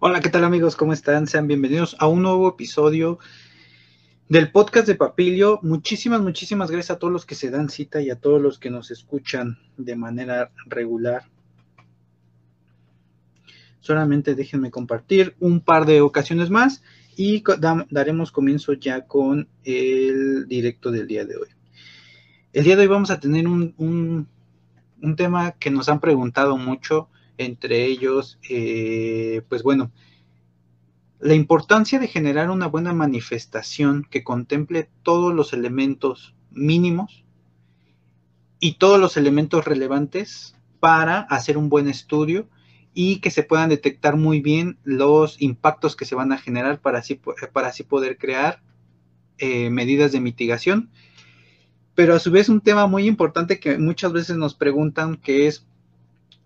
Hola, 0.00 0.20
¿qué 0.20 0.28
tal 0.28 0.44
amigos? 0.44 0.76
¿Cómo 0.76 0.92
están? 0.92 1.26
Sean 1.26 1.48
bienvenidos 1.48 1.96
a 1.98 2.06
un 2.06 2.22
nuevo 2.22 2.48
episodio 2.48 3.18
del 4.28 4.52
podcast 4.52 4.86
de 4.86 4.94
Papilio. 4.94 5.58
Muchísimas, 5.64 6.20
muchísimas 6.20 6.70
gracias 6.70 6.94
a 6.94 7.00
todos 7.00 7.12
los 7.12 7.26
que 7.26 7.34
se 7.34 7.50
dan 7.50 7.68
cita 7.68 8.00
y 8.00 8.08
a 8.08 8.14
todos 8.14 8.40
los 8.40 8.60
que 8.60 8.70
nos 8.70 8.92
escuchan 8.92 9.58
de 9.76 9.96
manera 9.96 10.52
regular. 10.66 11.24
Solamente 13.80 14.36
déjenme 14.36 14.70
compartir 14.70 15.34
un 15.40 15.58
par 15.58 15.84
de 15.84 16.00
ocasiones 16.00 16.48
más 16.48 16.84
y 17.16 17.42
daremos 17.90 18.30
comienzo 18.30 18.74
ya 18.74 19.04
con 19.04 19.48
el 19.64 20.46
directo 20.46 20.92
del 20.92 21.08
día 21.08 21.24
de 21.24 21.38
hoy. 21.38 21.48
El 22.52 22.62
día 22.62 22.76
de 22.76 22.82
hoy 22.82 22.88
vamos 22.88 23.10
a 23.10 23.18
tener 23.18 23.48
un, 23.48 23.74
un 23.76 25.16
tema 25.16 25.56
que 25.58 25.72
nos 25.72 25.88
han 25.88 25.98
preguntado 25.98 26.56
mucho 26.56 27.08
entre 27.38 27.84
ellos, 27.86 28.38
eh, 28.48 29.42
pues 29.48 29.62
bueno, 29.62 29.90
la 31.20 31.34
importancia 31.34 31.98
de 31.98 32.08
generar 32.08 32.50
una 32.50 32.66
buena 32.66 32.92
manifestación 32.92 34.06
que 34.08 34.22
contemple 34.22 34.88
todos 35.02 35.34
los 35.34 35.52
elementos 35.52 36.34
mínimos 36.50 37.24
y 38.60 38.74
todos 38.74 39.00
los 39.00 39.16
elementos 39.16 39.64
relevantes 39.64 40.54
para 40.80 41.20
hacer 41.20 41.56
un 41.56 41.68
buen 41.68 41.88
estudio 41.88 42.48
y 42.94 43.20
que 43.20 43.30
se 43.30 43.42
puedan 43.42 43.68
detectar 43.68 44.16
muy 44.16 44.40
bien 44.40 44.78
los 44.82 45.40
impactos 45.40 45.96
que 45.96 46.04
se 46.04 46.14
van 46.14 46.32
a 46.32 46.38
generar 46.38 46.80
para 46.80 46.98
así, 46.98 47.20
para 47.52 47.68
así 47.68 47.84
poder 47.84 48.18
crear 48.18 48.62
eh, 49.38 49.70
medidas 49.70 50.12
de 50.12 50.20
mitigación. 50.20 50.90
Pero 51.94 52.14
a 52.14 52.20
su 52.20 52.30
vez 52.30 52.48
un 52.48 52.60
tema 52.60 52.86
muy 52.86 53.06
importante 53.06 53.58
que 53.58 53.78
muchas 53.78 54.12
veces 54.12 54.36
nos 54.36 54.54
preguntan 54.54 55.16
que 55.16 55.46
es 55.46 55.66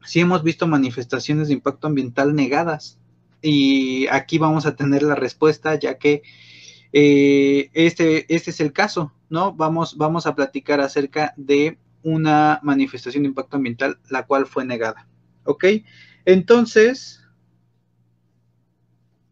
sí 0.04 0.20
hemos 0.20 0.42
visto 0.42 0.66
manifestaciones 0.66 1.48
de 1.48 1.54
impacto 1.54 1.86
ambiental 1.86 2.34
negadas. 2.34 2.98
Y 3.40 4.06
aquí 4.08 4.38
vamos 4.38 4.66
a 4.66 4.76
tener 4.76 5.02
la 5.02 5.14
respuesta, 5.14 5.74
ya 5.74 5.98
que 5.98 6.22
eh, 6.92 7.70
este, 7.72 8.32
este 8.32 8.50
es 8.50 8.60
el 8.60 8.72
caso, 8.72 9.12
¿no? 9.30 9.52
Vamos, 9.52 9.96
vamos 9.96 10.26
a 10.26 10.34
platicar 10.34 10.80
acerca 10.80 11.34
de 11.36 11.78
una 12.02 12.60
manifestación 12.62 13.22
de 13.22 13.30
impacto 13.30 13.56
ambiental, 13.56 13.98
la 14.10 14.26
cual 14.26 14.46
fue 14.46 14.64
negada. 14.64 15.08
¿Ok? 15.44 15.64
Entonces, 16.24 17.22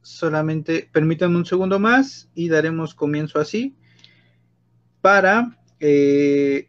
solamente 0.03 0.89
permítanme 0.91 1.37
un 1.37 1.47
segundo 1.47 1.79
más 1.79 2.29
y 2.34 2.49
daremos 2.49 2.95
comienzo 2.95 3.39
así 3.39 3.77
para 5.01 5.57
eh, 5.79 6.69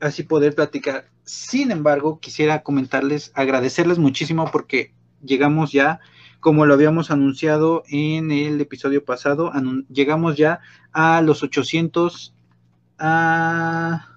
así 0.00 0.24
poder 0.24 0.54
platicar 0.54 1.09
sin 1.30 1.70
embargo, 1.70 2.18
quisiera 2.18 2.64
comentarles, 2.64 3.30
agradecerles 3.36 4.00
muchísimo 4.00 4.50
porque 4.50 4.92
llegamos 5.22 5.70
ya, 5.70 6.00
como 6.40 6.66
lo 6.66 6.74
habíamos 6.74 7.12
anunciado 7.12 7.84
en 7.88 8.32
el 8.32 8.60
episodio 8.60 9.04
pasado, 9.04 9.52
llegamos 9.88 10.36
ya 10.36 10.58
a 10.90 11.22
los 11.22 11.44
800, 11.44 12.34
a, 12.98 14.08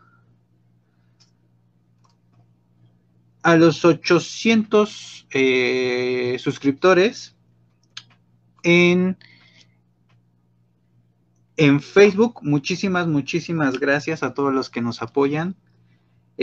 los 3.58 3.86
800 3.86 5.28
eh, 5.34 6.38
suscriptores 6.40 7.36
en, 8.64 9.20
en 11.58 11.80
Facebook. 11.80 12.40
Muchísimas, 12.42 13.06
muchísimas 13.06 13.80
gracias 13.80 14.24
a 14.24 14.34
todos 14.34 14.52
los 14.52 14.72
que 14.72 14.82
nos 14.82 15.04
apoyan. 15.04 15.56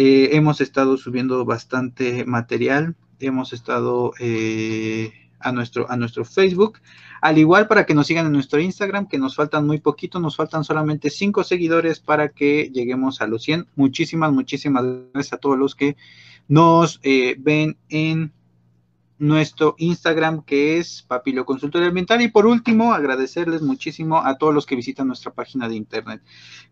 Eh, 0.02 0.34
hemos 0.34 0.62
estado 0.62 0.96
subiendo 0.96 1.44
bastante 1.44 2.24
material, 2.24 2.96
hemos 3.18 3.52
estado 3.52 4.14
eh, 4.18 5.12
a, 5.38 5.52
nuestro, 5.52 5.90
a 5.90 5.96
nuestro 5.98 6.24
Facebook, 6.24 6.78
al 7.20 7.36
igual 7.36 7.68
para 7.68 7.84
que 7.84 7.92
nos 7.92 8.06
sigan 8.06 8.24
en 8.24 8.32
nuestro 8.32 8.60
Instagram, 8.60 9.08
que 9.08 9.18
nos 9.18 9.36
faltan 9.36 9.66
muy 9.66 9.78
poquito, 9.78 10.18
nos 10.18 10.36
faltan 10.36 10.64
solamente 10.64 11.10
cinco 11.10 11.44
seguidores 11.44 12.00
para 12.00 12.30
que 12.30 12.70
lleguemos 12.72 13.20
a 13.20 13.26
los 13.26 13.42
100. 13.42 13.66
Muchísimas, 13.76 14.32
muchísimas 14.32 14.86
gracias 15.12 15.34
a 15.34 15.36
todos 15.36 15.58
los 15.58 15.74
que 15.74 15.98
nos 16.48 16.98
eh, 17.02 17.36
ven 17.38 17.76
en 17.90 18.32
nuestro 19.20 19.74
Instagram 19.78 20.42
que 20.42 20.78
es 20.78 21.02
Papilo 21.02 21.44
Consultoría 21.44 21.88
Ambiental. 21.88 22.22
Y 22.22 22.28
por 22.28 22.46
último, 22.46 22.92
agradecerles 22.92 23.62
muchísimo 23.62 24.24
a 24.24 24.38
todos 24.38 24.52
los 24.52 24.66
que 24.66 24.76
visitan 24.76 25.06
nuestra 25.06 25.32
página 25.32 25.68
de 25.68 25.76
internet. 25.76 26.22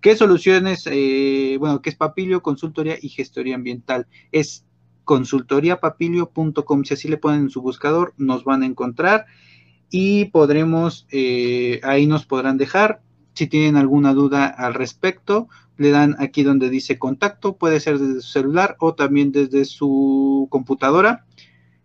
¿Qué 0.00 0.16
soluciones? 0.16 0.84
Eh, 0.90 1.56
bueno, 1.60 1.80
que 1.82 1.90
es 1.90 1.96
Papilio 1.96 2.42
Consultoría 2.42 2.96
y 3.00 3.10
Gestoría 3.10 3.54
Ambiental. 3.54 4.06
Es 4.32 4.64
consultoriapapilio.com. 5.04 6.84
Si 6.84 6.94
así 6.94 7.08
le 7.08 7.18
ponen 7.18 7.42
en 7.42 7.50
su 7.50 7.60
buscador, 7.60 8.14
nos 8.16 8.44
van 8.44 8.62
a 8.62 8.66
encontrar 8.66 9.26
y 9.90 10.26
podremos, 10.26 11.06
eh, 11.10 11.80
ahí 11.84 12.06
nos 12.06 12.24
podrán 12.24 12.56
dejar. 12.56 13.02
Si 13.34 13.46
tienen 13.46 13.76
alguna 13.76 14.14
duda 14.14 14.46
al 14.46 14.72
respecto, 14.72 15.48
le 15.76 15.90
dan 15.90 16.16
aquí 16.18 16.42
donde 16.42 16.70
dice 16.70 16.98
contacto, 16.98 17.56
puede 17.56 17.78
ser 17.78 17.98
desde 17.98 18.22
su 18.22 18.28
celular 18.28 18.76
o 18.80 18.94
también 18.94 19.32
desde 19.32 19.64
su 19.66 20.48
computadora 20.50 21.26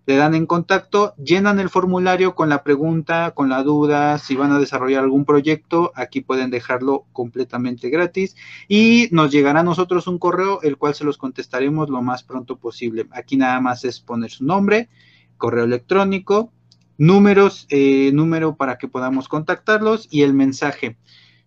le 0.06 0.18
dan 0.18 0.36
en 0.36 0.46
contacto, 0.46 1.16
llenan 1.16 1.60
el 1.60 1.70
formulario 1.70 2.36
con 2.36 2.50
la 2.50 2.64
pregunta, 2.64 3.32
con 3.32 3.50
la 3.50 3.64
duda, 3.64 4.18
si 4.18 4.36
van 4.36 4.52
a 4.52 4.60
desarrollar 4.60 5.04
algún 5.04 5.24
proyecto, 5.24 5.94
aquí 5.96 6.20
pueden 6.20 6.52
dejarlo 6.52 7.06
completamente 7.14 7.90
gratis 7.90 8.36
y 8.68 9.08
nos 9.12 9.32
llegará 9.32 9.62
a 9.62 9.64
nosotros 9.64 10.08
un 10.08 10.20
correo, 10.20 10.62
el 10.62 10.78
cual 10.78 10.94
se 10.94 11.06
los 11.06 11.18
contestaremos 11.18 11.90
lo 11.90 12.02
más 12.02 12.24
pronto 12.24 12.58
posible. 12.58 13.08
Aquí 13.12 13.38
nada 13.38 13.62
más 13.62 13.86
es 13.86 14.02
poner 14.02 14.30
su 14.30 14.44
nombre, 14.44 14.90
correo 15.38 15.64
electrónico, 15.64 16.52
números, 16.98 17.66
eh, 17.70 18.12
número 18.14 18.58
para 18.58 18.78
que 18.78 18.90
podamos 18.90 19.30
contactarlos 19.30 20.10
y 20.12 20.24
el 20.24 20.34
mensaje. 20.34 20.98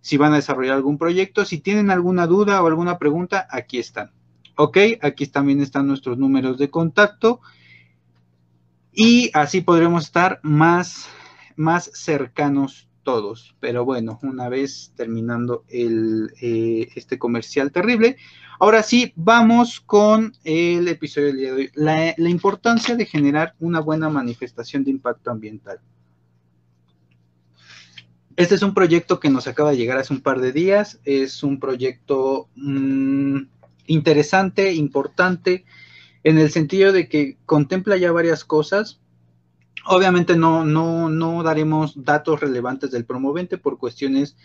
Si 0.00 0.16
van 0.16 0.33
a 0.33 0.37
desarrollar 0.37 0.77
algún 0.77 0.97
proyecto, 0.97 1.45
si 1.45 1.59
tienen 1.59 1.91
alguna 1.91 2.27
duda 2.27 2.62
o 2.62 2.66
alguna 2.66 2.99
pregunta, 2.99 3.47
aquí 3.50 3.78
están. 3.78 4.12
Ok, 4.55 4.78
aquí 5.03 5.27
también 5.27 5.61
están 5.61 5.87
nuestros 5.87 6.16
números 6.16 6.56
de 6.56 6.71
contacto 6.71 7.41
y 8.97 9.31
así 9.34 9.61
podremos 9.61 10.05
estar 10.05 10.41
más, 10.43 11.07
más 11.55 11.91
cercanos 11.93 12.89
todos. 13.03 13.55
Pero 13.61 13.84
bueno, 13.84 14.19
una 14.23 14.49
vez 14.49 14.93
terminando 14.97 15.65
el, 15.69 16.33
eh, 16.41 16.89
este 16.97 17.19
comercial 17.19 17.71
terrible, 17.71 18.17
ahora 18.59 18.83
sí, 18.83 19.12
vamos 19.15 19.81
con 19.81 20.33
el 20.45 20.89
episodio 20.89 21.27
del 21.27 21.37
día 21.37 21.49
de 21.49 21.55
hoy. 21.55 21.71
La, 21.75 22.15
importancia 22.31 22.97
de 22.97 23.05
generar 23.05 23.55
una 23.61 23.81
buena 23.81 24.09
manifestación 24.09 24.83
de 24.83 24.93
impacto 24.93 25.31
ambiental. 25.31 25.78
Este 28.34 28.55
es 28.55 28.63
un 28.63 28.73
proyecto 28.73 29.21
que 29.21 29.28
nos 29.28 29.47
acaba 29.47 29.73
de 29.73 29.77
llegar 29.77 29.99
hace 29.99 30.15
un 30.15 30.23
par 30.23 30.41
de 30.41 30.53
días. 30.53 31.01
Es 31.05 31.43
un 31.43 31.61
proyecto 31.61 32.49
mmm, 32.55 33.43
interesante, 33.87 34.73
importante 34.73 35.67
en 36.27 36.39
el 36.39 36.51
sentido 36.51 36.91
de 36.91 37.09
que 37.09 37.39
contempla 37.47 37.97
ya 37.97 38.11
varias 38.11 38.45
cosas. 38.45 38.99
Obviamente 39.85 40.37
no, 40.37 40.65
no, 40.65 41.09
no 41.09 41.45
daremos 41.45 42.03
datos 42.03 42.41
relevantes 42.41 42.91
del 42.91 43.05
promovente 43.05 43.59
por 43.59 43.79
cuestiones 43.79 44.37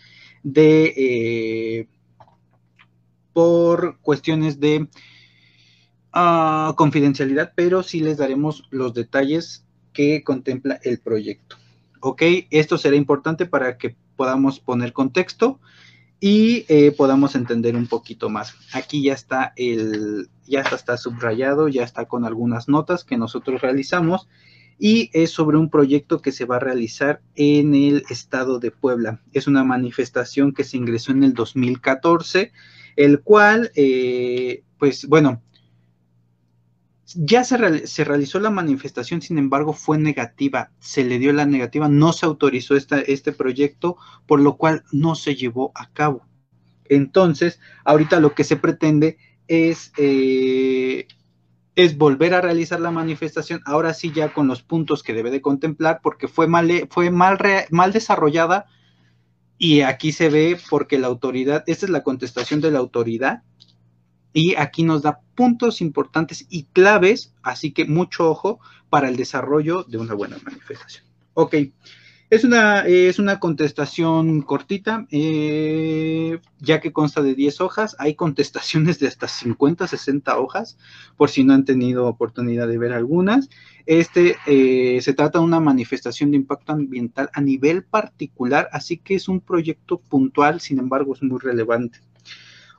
de 0.44 0.94
eh, 0.96 1.88
por 3.32 3.98
cuestiones 3.98 4.60
de 4.60 4.86
uh, 6.14 6.72
confidencialidad, 6.76 7.52
pero 7.56 7.82
sí 7.82 7.98
les 7.98 8.16
daremos 8.16 8.62
los 8.70 8.94
detalles 8.94 9.64
que 9.92 10.22
contempla 10.22 10.78
el 10.84 11.00
proyecto. 11.00 11.56
Ok, 11.98 12.22
esto 12.50 12.78
será 12.78 12.94
importante 12.94 13.44
para 13.44 13.76
que 13.76 13.96
podamos 14.14 14.60
poner 14.60 14.92
contexto 14.92 15.58
y 16.24 16.64
eh, 16.68 16.92
podamos 16.92 17.34
entender 17.34 17.74
un 17.74 17.88
poquito 17.88 18.30
más. 18.30 18.54
Aquí 18.72 19.02
ya 19.02 19.12
está 19.12 19.52
el, 19.56 20.28
ya 20.46 20.60
está, 20.60 20.96
subrayado, 20.96 21.66
ya 21.66 21.82
está 21.82 22.04
con 22.04 22.24
algunas 22.24 22.68
notas 22.68 23.02
que 23.02 23.16
nosotros 23.16 23.60
realizamos 23.60 24.28
y 24.78 25.10
es 25.14 25.32
sobre 25.32 25.56
un 25.56 25.68
proyecto 25.68 26.22
que 26.22 26.30
se 26.30 26.44
va 26.44 26.56
a 26.56 26.60
realizar 26.60 27.22
en 27.34 27.74
el 27.74 28.04
estado 28.08 28.60
de 28.60 28.70
Puebla. 28.70 29.20
Es 29.32 29.48
una 29.48 29.64
manifestación 29.64 30.52
que 30.52 30.62
se 30.62 30.76
ingresó 30.76 31.10
en 31.10 31.24
el 31.24 31.34
2014, 31.34 32.52
el 32.94 33.20
cual, 33.22 33.72
eh, 33.74 34.62
pues 34.78 35.08
bueno, 35.08 35.42
ya 37.16 37.44
se, 37.44 37.56
realizó 38.04 38.40
la 38.40 38.50
manifestación, 38.50 39.22
sin 39.22 39.38
embargo, 39.38 39.72
fue 39.72 39.98
negativa, 39.98 40.70
se 40.78 41.04
le 41.04 41.18
dio 41.18 41.32
la 41.32 41.46
negativa, 41.46 41.88
no 41.88 42.12
se 42.12 42.26
autorizó 42.26 42.76
este 42.76 43.32
proyecto, 43.32 43.96
por 44.26 44.40
lo 44.40 44.56
cual 44.56 44.84
no 44.92 45.14
se 45.14 45.34
llevó 45.34 45.72
a 45.74 45.90
cabo. 45.90 46.26
Entonces, 46.84 47.60
ahorita 47.84 48.20
lo 48.20 48.34
que 48.34 48.44
se 48.44 48.56
pretende 48.56 49.18
es, 49.48 49.92
eh, 49.96 51.06
es 51.74 51.96
volver 51.96 52.34
a 52.34 52.40
realizar 52.40 52.80
la 52.80 52.90
manifestación, 52.90 53.62
ahora 53.64 53.94
sí 53.94 54.12
ya 54.14 54.32
con 54.32 54.46
los 54.46 54.62
puntos 54.62 55.02
que 55.02 55.14
debe 55.14 55.30
de 55.30 55.40
contemplar, 55.40 56.00
porque 56.02 56.28
fue 56.28 56.46
mal, 56.46 56.88
fue 56.90 57.10
mal, 57.10 57.38
mal 57.70 57.92
desarrollada 57.92 58.66
y 59.58 59.82
aquí 59.82 60.10
se 60.12 60.28
ve 60.28 60.58
porque 60.70 60.98
la 60.98 61.06
autoridad, 61.06 61.62
esta 61.68 61.86
es 61.86 61.90
la 61.90 62.02
contestación 62.02 62.60
de 62.60 62.72
la 62.72 62.80
autoridad, 62.80 63.42
y 64.32 64.54
aquí 64.56 64.82
nos 64.82 65.02
da 65.02 65.20
puntos 65.34 65.80
importantes 65.80 66.46
y 66.48 66.64
claves, 66.64 67.34
así 67.42 67.72
que 67.72 67.84
mucho 67.84 68.30
ojo 68.30 68.60
para 68.90 69.08
el 69.08 69.16
desarrollo 69.16 69.84
de 69.84 69.98
una 69.98 70.14
buena 70.14 70.38
manifestación. 70.44 71.04
Ok, 71.34 71.54
es 72.32 72.44
una, 72.44 72.80
es 72.86 73.18
una 73.18 73.38
contestación 73.38 74.40
cortita, 74.40 75.06
eh, 75.10 76.38
ya 76.60 76.80
que 76.80 76.90
consta 76.90 77.20
de 77.20 77.34
10 77.34 77.60
hojas. 77.60 77.94
Hay 77.98 78.14
contestaciones 78.14 78.98
de 78.98 79.06
hasta 79.06 79.28
50, 79.28 79.86
60 79.86 80.38
hojas, 80.38 80.78
por 81.18 81.28
si 81.28 81.44
no 81.44 81.52
han 81.52 81.66
tenido 81.66 82.06
oportunidad 82.06 82.68
de 82.68 82.78
ver 82.78 82.94
algunas. 82.94 83.50
Este 83.84 84.36
eh, 84.46 85.02
se 85.02 85.12
trata 85.12 85.40
de 85.40 85.44
una 85.44 85.60
manifestación 85.60 86.30
de 86.30 86.38
impacto 86.38 86.72
ambiental 86.72 87.28
a 87.34 87.42
nivel 87.42 87.84
particular, 87.84 88.66
así 88.72 88.96
que 88.96 89.16
es 89.16 89.28
un 89.28 89.40
proyecto 89.40 89.98
puntual, 89.98 90.62
sin 90.62 90.78
embargo, 90.78 91.12
es 91.12 91.22
muy 91.22 91.38
relevante. 91.38 91.98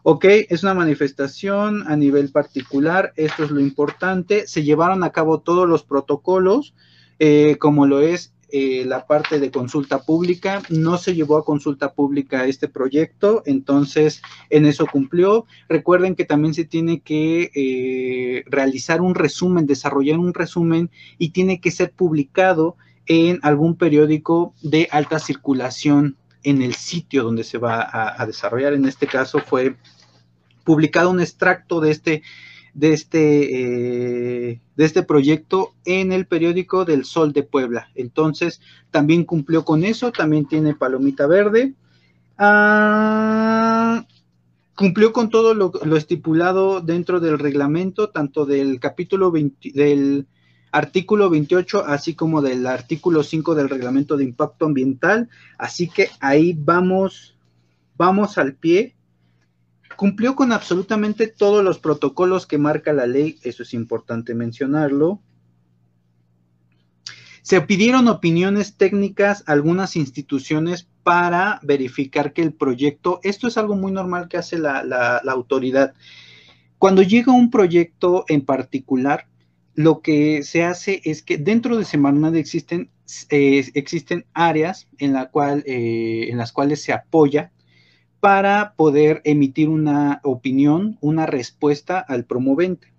Ok, 0.06 0.26
es 0.50 0.64
una 0.64 0.74
manifestación 0.74 1.86
a 1.88 1.96
nivel 1.96 2.30
particular, 2.30 3.14
esto 3.16 3.46
es 3.46 3.52
lo 3.52 3.62
importante. 3.62 4.48
Se 4.48 4.62
llevaron 4.62 5.02
a 5.02 5.14
cabo 5.14 5.40
todos 5.40 5.68
los 5.68 5.84
protocolos, 5.84 6.76
eh, 7.20 7.56
como 7.58 7.88
lo 7.88 8.02
es 8.02 8.34
eh, 8.50 8.84
la 8.86 9.08
parte 9.08 9.40
de 9.40 9.50
consulta 9.50 10.02
pública. 10.02 10.62
No 10.70 10.98
se 10.98 11.16
llevó 11.16 11.38
a 11.38 11.46
consulta 11.46 11.94
pública 11.94 12.46
este 12.46 12.68
proyecto, 12.68 13.44
entonces 13.46 14.22
en 14.50 14.66
eso 14.66 14.88
cumplió. 14.92 15.46
Recuerden 15.70 16.16
que 16.16 16.26
también 16.26 16.54
se 16.54 16.66
tiene 16.66 17.00
que 17.00 17.50
eh, 17.56 18.44
realizar 18.48 19.00
un 19.00 19.16
resumen, 19.16 19.68
desarrollar 19.68 20.20
un 20.20 20.34
resumen 20.34 20.92
y 21.18 21.30
tiene 21.30 21.62
que 21.62 21.72
ser 21.72 21.94
publicado 21.94 22.76
en 23.06 23.40
algún 23.42 23.78
periódico 23.78 24.54
de 24.62 24.90
alta 24.92 25.20
circulación 25.20 26.18
en 26.44 26.62
el 26.62 26.76
sitio 26.76 27.24
donde 27.24 27.44
se 27.44 27.58
va 27.58 27.88
a, 27.92 28.26
desarrollar. 28.26 28.74
En 28.74 28.86
este 28.86 29.08
caso 29.08 29.40
fue 29.40 29.76
publicado 30.64 31.10
un 31.10 31.22
extracto 31.22 31.80
de 31.80 31.92
este 31.92 32.24
de 32.74 32.92
este, 32.92 34.50
eh, 34.52 34.62
de 34.76 34.86
este 34.86 35.04
proyecto 35.04 35.74
en 35.86 36.12
el 36.12 36.26
periódico 36.26 36.86
del 36.86 37.06
Sol 37.06 37.32
de 37.32 37.44
Puebla. 37.44 37.90
Entonces, 37.94 38.62
también 38.90 39.26
cumplió 39.26 39.64
con 39.64 39.84
eso, 39.84 40.12
también 40.12 40.48
tiene 40.48 40.74
palomita 40.74 41.28
verde. 41.28 41.74
Ah, 42.38 44.06
cumplió 44.76 45.14
con 45.14 45.30
todo 45.30 45.54
lo, 45.54 45.96
estipulado 45.96 46.82
dentro 46.82 47.20
del 47.20 47.38
reglamento, 47.38 48.10
tanto 48.10 48.46
del 48.46 48.80
capítulo 48.80 49.32
20, 49.32 49.72
del 49.74 50.28
artículo 50.74 51.30
28, 51.30 51.86
así 51.86 52.14
como 52.14 52.42
del 52.42 52.68
artículo 52.68 53.24
5 53.24 53.56
del 53.56 53.70
reglamento 53.70 54.18
de 54.18 54.26
impacto 54.26 54.66
ambiental. 54.66 55.30
Así 55.58 55.88
que 55.88 56.10
ahí 56.20 56.54
vamos, 56.54 57.38
vamos 57.96 58.38
al 58.38 58.56
pie 58.56 58.96
Cumplió 59.96 60.36
con 60.36 60.52
absolutamente 60.52 61.28
todos 61.28 61.64
los 61.64 61.80
protocolos 61.80 62.48
que 62.48 62.58
marca 62.58 62.94
la 62.94 63.06
ley, 63.06 63.38
eso 63.44 63.64
es 63.64 63.74
importante 63.74 64.34
mencionarlo. 64.34 65.22
Se 67.42 67.62
pidieron 67.62 68.08
opiniones 68.08 68.78
técnicas 68.78 69.44
a 69.46 69.52
algunas 69.52 69.96
instituciones 69.96 70.88
para 71.04 71.60
verificar 71.62 72.34
que 72.34 72.42
el 72.42 72.54
proyecto, 72.54 73.20
esto 73.24 73.48
es 73.48 73.58
algo 73.58 73.76
muy 73.76 73.92
normal 73.92 74.30
que 74.30 74.38
hace 74.38 74.58
la, 74.58 75.22
autoridad. 75.28 75.94
Cuando 76.78 77.02
llega 77.02 77.34
un 77.34 77.52
proyecto 77.52 78.26
en 78.30 78.46
particular, 78.46 79.28
lo 79.76 80.02
que 80.02 80.44
se 80.44 80.64
hace 80.64 81.02
es 81.04 81.24
que 81.24 81.38
dentro 81.38 81.78
de 81.78 81.86
Semarnat 81.86 82.36
existen, 82.36 82.90
eh, 83.30 83.66
existen 83.74 84.26
áreas 84.34 84.88
en, 84.98 85.14
la 85.14 85.30
cual, 85.30 85.64
eh, 85.66 86.28
en 86.30 86.38
las 86.38 86.52
cuales 86.52 86.82
se 86.82 86.94
apoya 86.94 87.52
para 88.20 88.74
poder 88.76 89.22
emitir 89.26 89.70
una 89.70 90.22
opinión, 90.24 90.98
una 91.02 91.26
respuesta 91.26 92.00
al 92.00 92.26
promovente. 92.26 92.94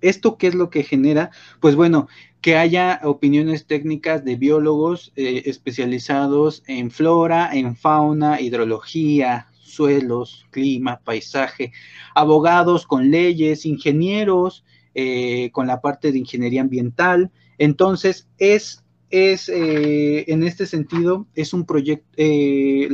¿Esto 0.00 0.36
qué 0.36 0.48
es 0.48 0.54
lo 0.54 0.68
que 0.68 0.82
genera? 0.82 1.30
Pues 1.60 1.76
bueno, 1.76 2.08
que 2.40 2.56
haya 2.56 3.00
opiniones 3.04 3.66
técnicas 3.66 4.24
de 4.24 4.36
biólogos 4.36 5.12
eh, 5.16 5.42
especializados 5.46 6.62
en 6.66 6.90
flora, 6.90 7.50
en 7.52 7.76
fauna, 7.76 8.40
hidrología, 8.40 9.46
suelos, 9.60 10.46
clima, 10.50 11.00
paisaje, 11.04 11.72
abogados 12.14 12.86
con 12.86 13.10
leyes, 13.10 13.64
ingenieros 13.64 14.64
eh, 14.94 15.50
con 15.52 15.66
la 15.66 15.80
parte 15.80 16.12
de 16.12 16.18
ingeniería 16.18 16.60
ambiental. 16.60 17.30
Entonces, 17.58 18.28
es 18.38 18.84
es, 19.10 19.48
eh, 19.48 20.24
en 20.32 20.42
este 20.42 20.66
sentido, 20.66 21.28
es 21.36 21.52
un 21.52 21.66
proyecto, 21.66 22.08
eh, 22.16 22.88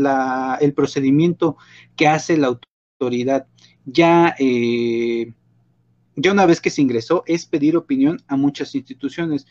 el 0.61 0.75
procedimiento 0.75 1.57
que 1.97 2.09
hace 2.09 2.37
la 2.37 2.49
autoridad 2.49 3.47
ya, 3.87 4.37
ya 6.17 6.33
una 6.33 6.45
vez 6.45 6.61
que 6.61 6.69
se 6.69 6.83
ingresó, 6.83 7.23
es 7.27 7.47
pedir 7.47 7.75
opinión 7.75 8.21
a 8.27 8.37
muchas 8.37 8.75
instituciones. 8.75 9.47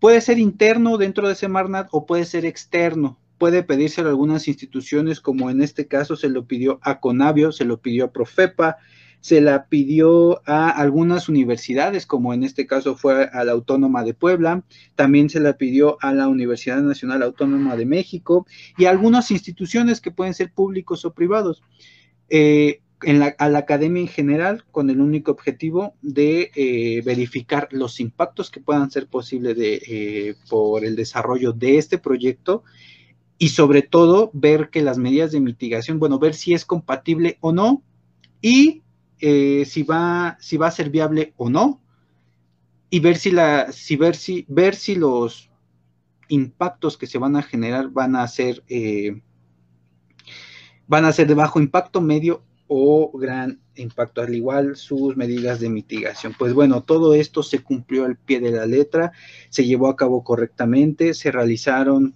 Puede 0.00 0.20
ser 0.20 0.40
interno 0.40 0.98
dentro 0.98 1.28
de 1.28 1.36
Semarnat 1.36 1.88
o 1.92 2.04
puede 2.04 2.24
ser 2.24 2.44
externo. 2.44 3.18
Puede 3.38 3.62
pedírselo 3.62 4.08
a 4.08 4.10
algunas 4.10 4.48
instituciones, 4.48 5.20
como 5.20 5.50
en 5.50 5.62
este 5.62 5.86
caso 5.86 6.16
se 6.16 6.28
lo 6.28 6.46
pidió 6.46 6.80
a 6.82 7.00
Conavio, 7.00 7.52
se 7.52 7.64
lo 7.64 7.80
pidió 7.80 8.06
a 8.06 8.12
Profepa, 8.12 8.78
se 9.20 9.40
la 9.40 9.66
pidió 9.66 10.40
a 10.48 10.70
algunas 10.70 11.28
universidades, 11.28 12.06
como 12.06 12.32
en 12.32 12.44
este 12.44 12.66
caso 12.66 12.96
fue 12.96 13.28
a 13.32 13.44
la 13.44 13.52
Autónoma 13.52 14.04
de 14.04 14.14
Puebla, 14.14 14.62
también 14.94 15.28
se 15.30 15.40
la 15.40 15.54
pidió 15.54 15.98
a 16.00 16.12
la 16.12 16.28
Universidad 16.28 16.80
Nacional 16.80 17.22
Autónoma 17.22 17.76
de 17.76 17.86
México 17.86 18.46
y 18.78 18.84
a 18.84 18.90
algunas 18.90 19.30
instituciones 19.30 20.00
que 20.00 20.10
pueden 20.10 20.34
ser 20.34 20.52
públicos 20.52 21.04
o 21.04 21.12
privados. 21.12 21.62
Eh, 22.28 22.80
a 23.38 23.48
la 23.50 23.58
academia 23.58 24.00
en 24.00 24.08
general 24.08 24.64
con 24.70 24.88
el 24.88 25.02
único 25.02 25.30
objetivo 25.30 25.94
de 26.00 26.50
eh, 26.54 27.02
verificar 27.04 27.68
los 27.70 28.00
impactos 28.00 28.50
que 28.50 28.60
puedan 28.60 28.90
ser 28.90 29.06
posibles 29.06 29.54
eh, 29.58 30.34
por 30.48 30.82
el 30.82 30.96
desarrollo 30.96 31.52
de 31.52 31.76
este 31.76 31.98
proyecto 31.98 32.64
y 33.36 33.48
sobre 33.48 33.82
todo 33.82 34.30
ver 34.32 34.70
que 34.70 34.82
las 34.82 34.96
medidas 34.96 35.30
de 35.32 35.40
mitigación, 35.40 35.98
bueno, 35.98 36.18
ver 36.18 36.34
si 36.34 36.54
es 36.54 36.64
compatible 36.64 37.36
o 37.40 37.52
no 37.52 37.82
y 38.40 38.82
eh, 39.20 39.64
si, 39.66 39.82
va, 39.82 40.36
si 40.40 40.56
va 40.56 40.68
a 40.68 40.72
ser 40.72 40.90
viable 40.90 41.32
o 41.36 41.50
no, 41.50 41.80
y 42.90 43.00
ver 43.00 43.16
si, 43.16 43.30
la, 43.30 43.72
si, 43.72 43.96
ver, 43.96 44.16
si, 44.16 44.44
ver 44.48 44.74
si 44.74 44.94
los 44.94 45.50
impactos 46.28 46.96
que 46.96 47.06
se 47.06 47.18
van 47.18 47.36
a 47.36 47.42
generar 47.42 47.90
van 47.90 48.16
a 48.16 48.26
ser, 48.28 48.62
eh, 48.68 49.20
van 50.86 51.04
a 51.04 51.12
ser 51.12 51.26
de 51.26 51.34
bajo 51.34 51.60
impacto, 51.60 52.00
medio 52.00 52.42
o 52.68 53.16
gran 53.16 53.60
impacto, 53.76 54.22
al 54.22 54.34
igual 54.34 54.76
sus 54.76 55.16
medidas 55.16 55.60
de 55.60 55.68
mitigación. 55.68 56.34
Pues 56.38 56.52
bueno, 56.52 56.82
todo 56.82 57.14
esto 57.14 57.42
se 57.42 57.62
cumplió 57.62 58.04
al 58.04 58.16
pie 58.16 58.40
de 58.40 58.50
la 58.50 58.66
letra, 58.66 59.12
se 59.50 59.64
llevó 59.64 59.88
a 59.88 59.96
cabo 59.96 60.24
correctamente, 60.24 61.14
se 61.14 61.30
realizaron 61.30 62.14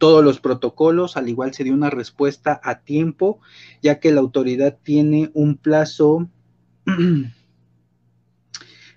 todos 0.00 0.24
los 0.24 0.40
protocolos, 0.40 1.18
al 1.18 1.28
igual 1.28 1.52
se 1.52 1.62
dio 1.62 1.74
una 1.74 1.90
respuesta 1.90 2.58
a 2.64 2.80
tiempo, 2.80 3.38
ya 3.82 4.00
que 4.00 4.12
la 4.12 4.20
autoridad 4.20 4.78
tiene 4.82 5.30
un 5.34 5.58
plazo 5.58 6.26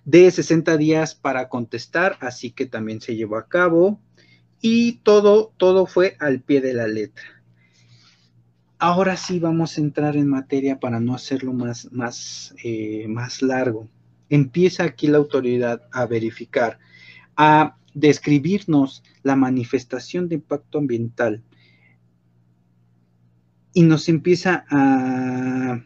de 0.06 0.32
60 0.32 0.78
días 0.78 1.14
para 1.14 1.50
contestar, 1.50 2.18
así 2.22 2.52
que 2.52 2.68
también 2.68 3.02
se 3.02 3.18
llevó 3.18 3.36
a 3.36 3.50
cabo 3.50 4.00
y 4.62 4.94
todo, 5.04 5.52
todo 5.58 5.88
fue 5.88 6.16
al 6.22 6.40
pie 6.40 6.62
de 6.62 6.74
la 6.74 6.88
letra. 6.88 7.44
Ahora 8.80 9.18
sí 9.18 9.40
vamos 9.40 9.78
a 9.78 9.82
entrar 9.82 10.16
en 10.16 10.30
materia 10.30 10.80
para 10.80 11.02
no 11.02 11.16
hacerlo 11.16 11.52
más, 11.52 11.92
más, 11.92 12.56
eh, 12.64 13.08
más 13.10 13.42
largo. 13.42 13.90
Empieza 14.30 14.86
aquí 14.86 15.08
la 15.08 15.18
autoridad 15.18 15.82
a 15.92 16.06
verificar, 16.06 16.80
a 17.36 17.76
describirnos 17.94 19.04
la 19.24 19.36
manifestación 19.36 20.28
de 20.28 20.36
impacto 20.36 20.78
ambiental 20.78 21.44
y 23.74 23.84
nos 23.84 24.10
empieza 24.10 24.66
a, 24.70 25.84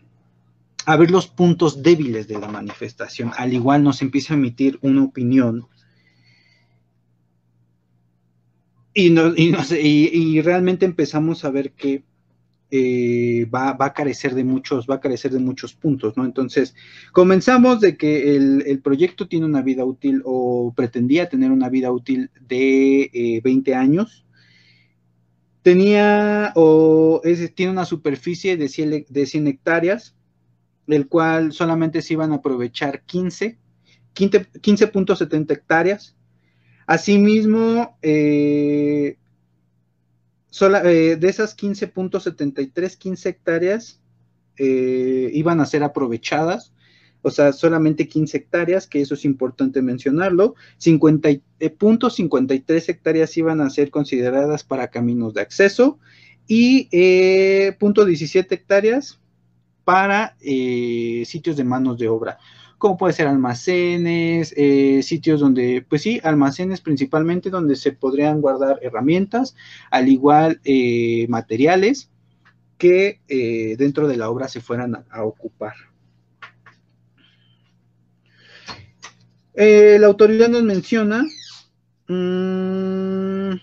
a 0.85 0.97
ver 0.97 1.11
los 1.11 1.27
puntos 1.27 1.83
débiles 1.83 2.27
de 2.27 2.39
la 2.39 2.47
manifestación. 2.47 3.31
Al 3.37 3.53
igual 3.53 3.83
nos 3.83 4.01
empieza 4.01 4.33
a 4.33 4.37
emitir 4.37 4.77
una 4.81 5.03
opinión 5.03 5.67
y, 8.93 9.09
y 9.09 10.41
realmente 10.41 10.85
empezamos 10.85 11.45
a 11.45 11.51
ver 11.51 11.73
que 11.73 12.03
eh, 12.69 13.45
va, 13.53 13.77
a 13.79 13.93
carecer 13.93 14.35
de 14.35 14.43
muchos, 14.43 14.87
va 14.87 14.95
a 14.95 14.99
carecer 14.99 15.31
de 15.31 15.39
muchos 15.39 15.73
puntos, 15.73 16.17
¿no? 16.17 16.25
Entonces, 16.25 16.75
comenzamos 17.13 17.79
de 17.79 17.95
que 17.95 18.35
el, 18.35 18.81
proyecto 18.83 19.27
tiene 19.27 19.45
una 19.45 19.61
vida 19.61 19.85
útil 19.85 20.21
o 20.25 20.73
pretendía 20.75 21.29
tener 21.29 21.51
una 21.51 21.69
vida 21.69 21.91
útil 21.91 22.29
de 22.41 23.41
20 23.43 23.71
eh, 23.71 23.75
años. 23.75 24.25
Tenía 25.61 26.51
o 26.55 27.21
tiene 27.55 27.71
una 27.71 27.85
superficie 27.85 28.57
de 28.57 28.69
100, 28.69 29.05
de 29.09 29.25
100 29.25 29.47
hectáreas, 29.47 30.15
del 30.87 31.07
cual 31.07 31.53
solamente 31.53 32.01
se 32.01 32.13
iban 32.13 32.31
a 32.31 32.35
aprovechar 32.35 33.03
15, 33.03 33.57
15.70 34.13 35.51
hectáreas. 35.51 36.15
Asimismo, 36.85 37.97
eh, 38.01 39.17
eh, 40.61 41.17
de 41.17 41.29
esas 41.29 41.55
15.73, 41.57 42.97
15 42.97 43.29
hectáreas 43.29 44.01
eh, 44.57 45.29
iban 45.33 45.59
a 45.59 45.65
ser 45.65 45.83
aprovechadas. 45.83 46.73
O 47.21 47.31
sea, 47.31 47.51
solamente 47.51 48.07
15 48.07 48.37
hectáreas, 48.37 48.87
que 48.87 49.01
eso 49.01 49.15
es 49.15 49.25
importante 49.25 49.81
mencionarlo. 49.81 50.55
50.53 50.79 52.63
eh, 52.69 52.83
hectáreas 52.87 53.35
iban 53.37 53.59
a 53.61 53.69
ser 53.69 53.89
consideradas 53.89 54.63
para 54.63 54.89
caminos 54.89 55.33
de 55.33 55.41
acceso. 55.41 55.99
Y 56.47 56.87
eh, 56.91 57.75
17 57.79 58.55
hectáreas 58.55 59.19
para 59.83 60.35
eh, 60.41 61.23
sitios 61.25 61.57
de 61.57 61.63
manos 61.63 61.97
de 61.97 62.07
obra, 62.07 62.37
como 62.77 62.97
puede 62.97 63.13
ser 63.13 63.27
almacenes, 63.27 64.53
eh, 64.55 65.01
sitios 65.03 65.39
donde, 65.39 65.85
pues 65.87 66.01
sí, 66.01 66.19
almacenes 66.23 66.81
principalmente 66.81 67.49
donde 67.49 67.75
se 67.75 67.91
podrían 67.91 68.41
guardar 68.41 68.79
herramientas, 68.81 69.55
al 69.91 70.09
igual 70.09 70.61
materiales 71.27 72.09
que 72.77 73.19
dentro 73.77 74.07
de 74.07 74.17
la 74.17 74.29
obra 74.29 74.47
se 74.47 74.61
fueran 74.61 75.05
a 75.09 75.23
ocupar. 75.23 75.73
Eh, 79.59 79.97
la 79.99 80.05
autoridad 80.05 80.49
nos 80.49 80.61
menciona. 80.61 81.25
Mm, 82.07 83.53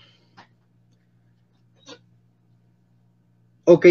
ok. 3.63 3.85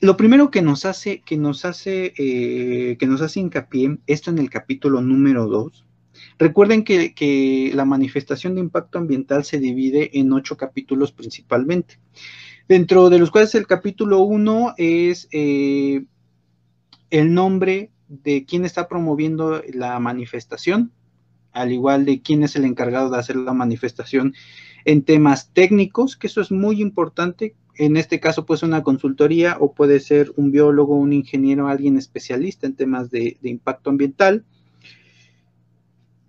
Lo 0.00 0.16
primero 0.16 0.50
que 0.50 0.60
nos 0.60 0.84
hace, 0.84 1.22
que 1.22 1.38
nos 1.38 1.64
hace, 1.64 2.12
eh, 2.18 2.96
que 2.98 3.06
nos 3.06 3.22
hace 3.22 3.40
hincapié, 3.40 3.98
esto 4.06 4.30
en 4.30 4.38
el 4.38 4.50
capítulo 4.50 5.00
número 5.00 5.46
2. 5.46 5.86
Recuerden 6.38 6.84
que, 6.84 7.72
la 7.74 7.84
manifestación 7.84 8.54
de 8.54 8.60
impacto 8.60 8.98
ambiental 8.98 9.44
se 9.44 9.58
divide 9.58 10.18
en 10.18 10.32
ocho 10.32 10.56
capítulos 10.56 11.12
principalmente, 11.12 11.98
dentro 12.68 13.08
de 13.08 13.18
los 13.18 13.30
cuales 13.30 13.54
el 13.54 13.66
capítulo 13.66 14.20
1 14.20 14.74
es 14.76 15.28
eh, 15.32 16.04
el 17.10 17.32
nombre 17.32 17.90
de 18.08 18.44
quién 18.44 18.64
está 18.64 18.88
promoviendo 18.88 19.62
la 19.72 19.98
manifestación, 19.98 20.92
al 21.52 21.72
igual 21.72 22.04
de 22.04 22.20
quién 22.20 22.42
es 22.42 22.54
el 22.54 22.66
encargado 22.66 23.10
de 23.10 23.18
hacer 23.18 23.36
la 23.36 23.54
manifestación 23.54 24.34
en 24.84 25.02
temas 25.02 25.52
técnicos, 25.54 26.16
que 26.16 26.26
eso 26.26 26.42
es 26.42 26.50
muy 26.52 26.82
importante. 26.82 27.54
En 27.78 27.96
este 27.96 28.20
caso, 28.20 28.46
pues 28.46 28.62
una 28.62 28.82
consultoría 28.82 29.56
o 29.60 29.72
puede 29.72 30.00
ser 30.00 30.32
un 30.36 30.50
biólogo, 30.50 30.96
un 30.96 31.12
ingeniero, 31.12 31.68
alguien 31.68 31.96
especialista 31.96 32.66
en 32.66 32.74
temas 32.74 33.10
de, 33.10 33.36
impacto 33.42 33.90
ambiental. 33.90 34.44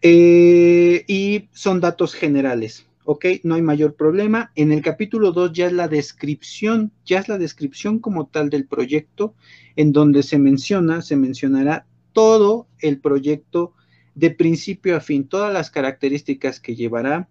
Eh, 0.01 1.03
y 1.07 1.49
son 1.53 1.79
datos 1.79 2.13
generales. 2.13 2.87
¿ok? 3.07 3.25
No 3.43 3.55
hay 3.55 3.61
mayor 3.61 3.95
problema. 3.95 4.51
En 4.55 4.73
el 4.73 4.81
capítulo 4.81 5.31
2 5.31 5.53
ya 5.53 5.67
es 5.67 5.73
la 5.73 5.87
descripción, 5.87 6.91
ya 7.05 7.19
es 7.19 7.29
la 7.29 7.37
descripción 7.37 7.99
como 7.99 8.27
tal 8.27 8.49
del 8.49 8.67
proyecto, 8.67 9.33
en 9.77 9.93
donde 9.93 10.23
se 10.23 10.37
menciona, 10.37 11.01
se 11.01 11.15
mencionará 11.15 11.85
todo 12.11 12.67
el 12.79 12.99
proyecto 12.99 13.73
de 14.13 14.31
principio 14.31 14.97
a 14.97 14.99
fin, 14.99 15.25
todas 15.25 15.53
las 15.53 15.71
características 15.71 16.59
que 16.59 16.75
llevará, 16.75 17.29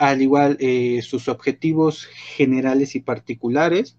al 0.00 0.22
igual 0.22 0.56
eh, 0.60 1.02
sus 1.02 1.28
objetivos 1.28 2.06
generales 2.06 2.96
y 2.96 3.00
particulares, 3.00 3.98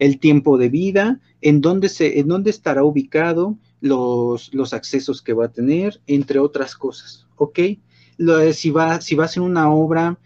el 0.00 0.18
tiempo 0.18 0.58
de 0.58 0.68
vida, 0.68 1.20
en 1.40 1.60
dónde, 1.60 1.88
se, 1.88 2.18
en 2.18 2.26
dónde 2.26 2.50
estará 2.50 2.82
ubicado, 2.82 3.56
los, 3.80 4.52
los 4.52 4.74
accesos 4.74 5.22
que 5.22 5.34
va 5.34 5.46
a 5.46 5.52
tener, 5.52 6.00
entre 6.08 6.40
otras 6.40 6.74
cosas, 6.74 7.28
¿ok? 7.36 7.60
si, 8.52 8.70
va, 8.70 9.00
si 9.00 9.14
va 9.14 9.24
a 9.26 9.28
ser 9.28 9.42
una 9.44 9.70
obra 9.70 10.18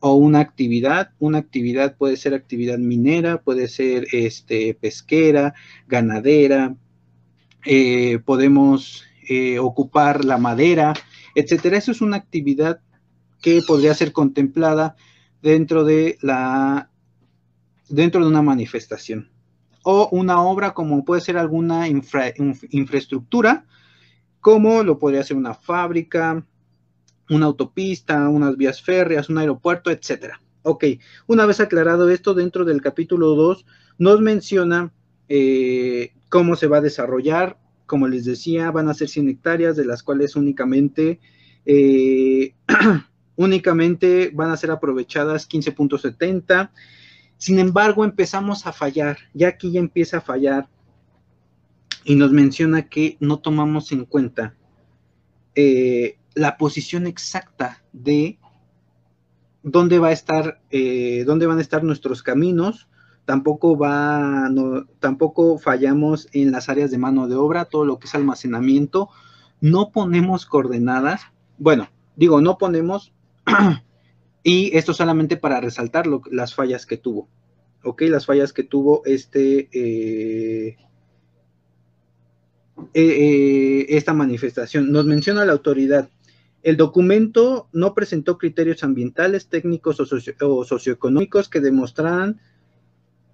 o 0.00 0.14
una 0.16 0.40
actividad. 0.40 1.12
Una 1.18 1.38
actividad 1.38 1.96
puede 1.96 2.18
ser 2.18 2.34
actividad 2.34 2.78
minera, 2.78 3.40
puede 3.40 3.68
ser 3.68 4.06
este, 4.12 4.74
pesquera, 4.74 5.54
ganadera, 5.86 6.76
eh, 7.64 8.18
podemos 8.22 9.04
eh, 9.30 9.58
ocupar 9.58 10.26
la 10.26 10.36
madera, 10.36 10.92
etcétera. 11.34 11.78
Eso 11.78 11.92
es 11.92 12.02
una 12.02 12.18
actividad 12.18 12.80
que 13.40 13.62
podría 13.66 13.94
ser 13.94 14.12
contemplada 14.12 14.96
dentro 15.42 15.84
de 15.84 16.18
la 16.22 16.90
dentro 17.88 18.20
de 18.20 18.28
una 18.28 18.42
manifestación 18.42 19.30
o 19.82 20.08
una 20.12 20.42
obra 20.42 20.74
como 20.74 21.04
puede 21.04 21.20
ser 21.20 21.38
alguna 21.38 21.86
infraestructura 21.88 23.64
como 24.40 24.82
lo 24.82 24.98
podría 24.98 25.24
ser 25.24 25.36
una 25.36 25.54
fábrica, 25.54 26.44
una 27.30 27.46
autopista, 27.46 28.28
unas 28.28 28.56
vías 28.56 28.82
férreas, 28.82 29.28
un 29.28 29.38
aeropuerto, 29.38 29.90
etcétera. 29.90 30.40
Ok, 30.62 30.84
una 31.26 31.46
vez 31.46 31.60
aclarado 31.60 32.08
esto, 32.10 32.34
dentro 32.34 32.64
del 32.64 32.80
capítulo 32.80 33.34
2 33.34 33.64
nos 33.98 34.20
menciona 34.20 34.92
eh, 35.28 36.12
cómo 36.28 36.56
se 36.56 36.66
va 36.66 36.78
a 36.78 36.82
desarrollar. 36.82 37.58
Como 37.86 38.06
les 38.06 38.24
decía, 38.24 38.70
van 38.70 38.88
a 38.88 38.94
ser 38.94 39.08
100 39.08 39.28
hectáreas, 39.28 39.76
de 39.76 39.86
las 39.86 40.02
cuales 40.02 40.36
únicamente, 40.36 41.20
eh, 41.64 42.54
únicamente 43.38 44.32
van 44.34 44.50
a 44.50 44.56
ser 44.56 44.72
aprovechadas 44.72 45.48
15.70. 45.48 46.70
Sin 47.38 47.60
embargo, 47.60 48.04
empezamos 48.04 48.66
a 48.66 48.72
fallar. 48.72 49.16
Ya 49.32 49.48
aquí 49.48 49.70
ya 49.70 49.78
empieza 49.78 50.18
a 50.18 50.20
fallar 50.20 50.68
y 52.04 52.16
nos 52.16 52.32
menciona 52.32 52.88
que 52.88 53.16
no 53.20 53.38
tomamos 53.38 53.92
en 53.92 54.06
cuenta 54.06 54.56
eh, 55.54 56.18
la 56.34 56.56
posición 56.56 57.06
exacta 57.06 57.84
de 57.92 58.38
dónde 59.62 60.00
va 60.00 60.08
a 60.08 60.12
estar, 60.12 60.60
eh, 60.70 61.22
dónde 61.24 61.46
van 61.46 61.58
a 61.58 61.62
estar 61.62 61.84
nuestros 61.84 62.24
caminos. 62.24 62.88
Tampoco 63.24 63.78
va, 63.78 64.50
tampoco 64.98 65.58
fallamos 65.58 66.28
en 66.32 66.50
las 66.50 66.68
áreas 66.68 66.90
de 66.90 66.98
mano 66.98 67.28
de 67.28 67.36
obra, 67.36 67.66
todo 67.66 67.84
lo 67.84 68.00
que 68.00 68.08
es 68.08 68.14
almacenamiento. 68.16 69.10
No 69.60 69.90
ponemos 69.92 70.44
coordenadas. 70.44 71.22
Bueno, 71.56 71.88
digo, 72.16 72.40
no 72.40 72.58
ponemos. 72.58 73.12
Y 74.42 74.76
esto 74.76 74.94
solamente 74.94 75.36
para 75.36 75.60
resaltar 75.60 76.06
las 76.30 76.54
fallas 76.54 76.86
que 76.86 76.96
tuvo. 76.96 77.28
Ok, 77.84 78.02
las 78.02 78.26
fallas 78.26 78.52
que 78.52 78.64
tuvo 78.64 79.02
este. 79.04 79.68
Eh, 79.72 80.76
eh, 82.94 83.86
esta 83.88 84.12
manifestación. 84.12 84.92
Nos 84.92 85.04
menciona 85.04 85.44
la 85.44 85.52
autoridad 85.52 86.08
el 86.62 86.76
documento 86.76 87.68
no 87.72 87.94
presentó 87.94 88.36
criterios 88.36 88.82
ambientales, 88.82 89.48
técnicos 89.48 90.00
o, 90.00 90.64
socioeconómicos 90.64 91.48
que 91.48 91.60
demostraran 91.60 92.40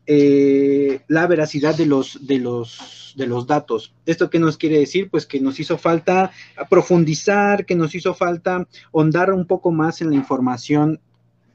eh, 0.06 1.00
la 1.08 1.26
veracidad 1.26 1.74
de 1.74 1.86
los, 1.86 2.26
de, 2.26 2.38
los, 2.38 3.14
de 3.16 3.26
los 3.26 3.46
datos. 3.46 3.94
¿Esto 4.04 4.28
qué 4.28 4.38
nos 4.38 4.58
quiere 4.58 4.78
decir? 4.78 5.08
Pues 5.10 5.24
que 5.24 5.40
nos 5.40 5.58
hizo 5.60 5.78
falta 5.78 6.30
profundizar, 6.68 7.64
que 7.64 7.74
nos 7.74 7.94
hizo 7.94 8.12
falta 8.12 8.68
ahondar 8.92 9.32
un 9.32 9.46
poco 9.46 9.72
más 9.72 10.02
en 10.02 10.10
la 10.10 10.16
información 10.16 11.00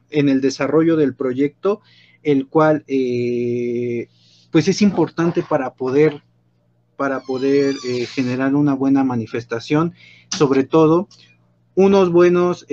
en 0.10 0.30
el 0.30 0.42
desarrollo 0.42 0.96
del 0.96 1.14
proyecto, 1.14 1.82
el 2.24 2.48
cual 2.48 2.84
eh, 2.88 4.08
pues 4.52 4.68
es 4.68 4.82
importante 4.82 5.44
para 5.44 5.74
poder 5.74 6.24
para 6.98 7.22
poder 7.22 7.76
eh, 7.88 8.06
generar 8.08 8.56
una 8.56 8.74
buena 8.74 9.06
manifestación, 9.06 9.94
sobre 10.36 10.66
todo 10.66 11.08
unos 11.76 12.12
buenos, 12.12 12.66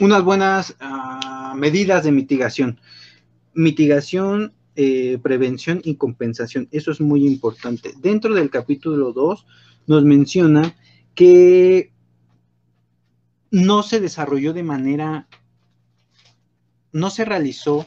unas 0.00 0.22
buenas 0.24 0.74
ah, 0.80 1.45
medidas 1.56 2.04
de 2.04 2.12
mitigación. 2.12 2.80
Mitigación, 3.54 4.52
eh, 4.76 5.18
prevención 5.22 5.80
y 5.82 5.96
compensación. 5.96 6.68
Eso 6.70 6.90
es 6.90 7.00
muy 7.00 7.26
importante. 7.26 7.94
Dentro 7.98 8.34
del 8.34 8.50
capítulo 8.50 9.12
2 9.12 9.46
nos 9.86 10.04
menciona 10.04 10.76
que 11.14 11.92
no 13.50 13.82
se 13.82 14.00
desarrolló 14.00 14.52
de 14.52 14.62
manera, 14.62 15.28
no 16.92 17.10
se 17.10 17.24
realizó 17.24 17.86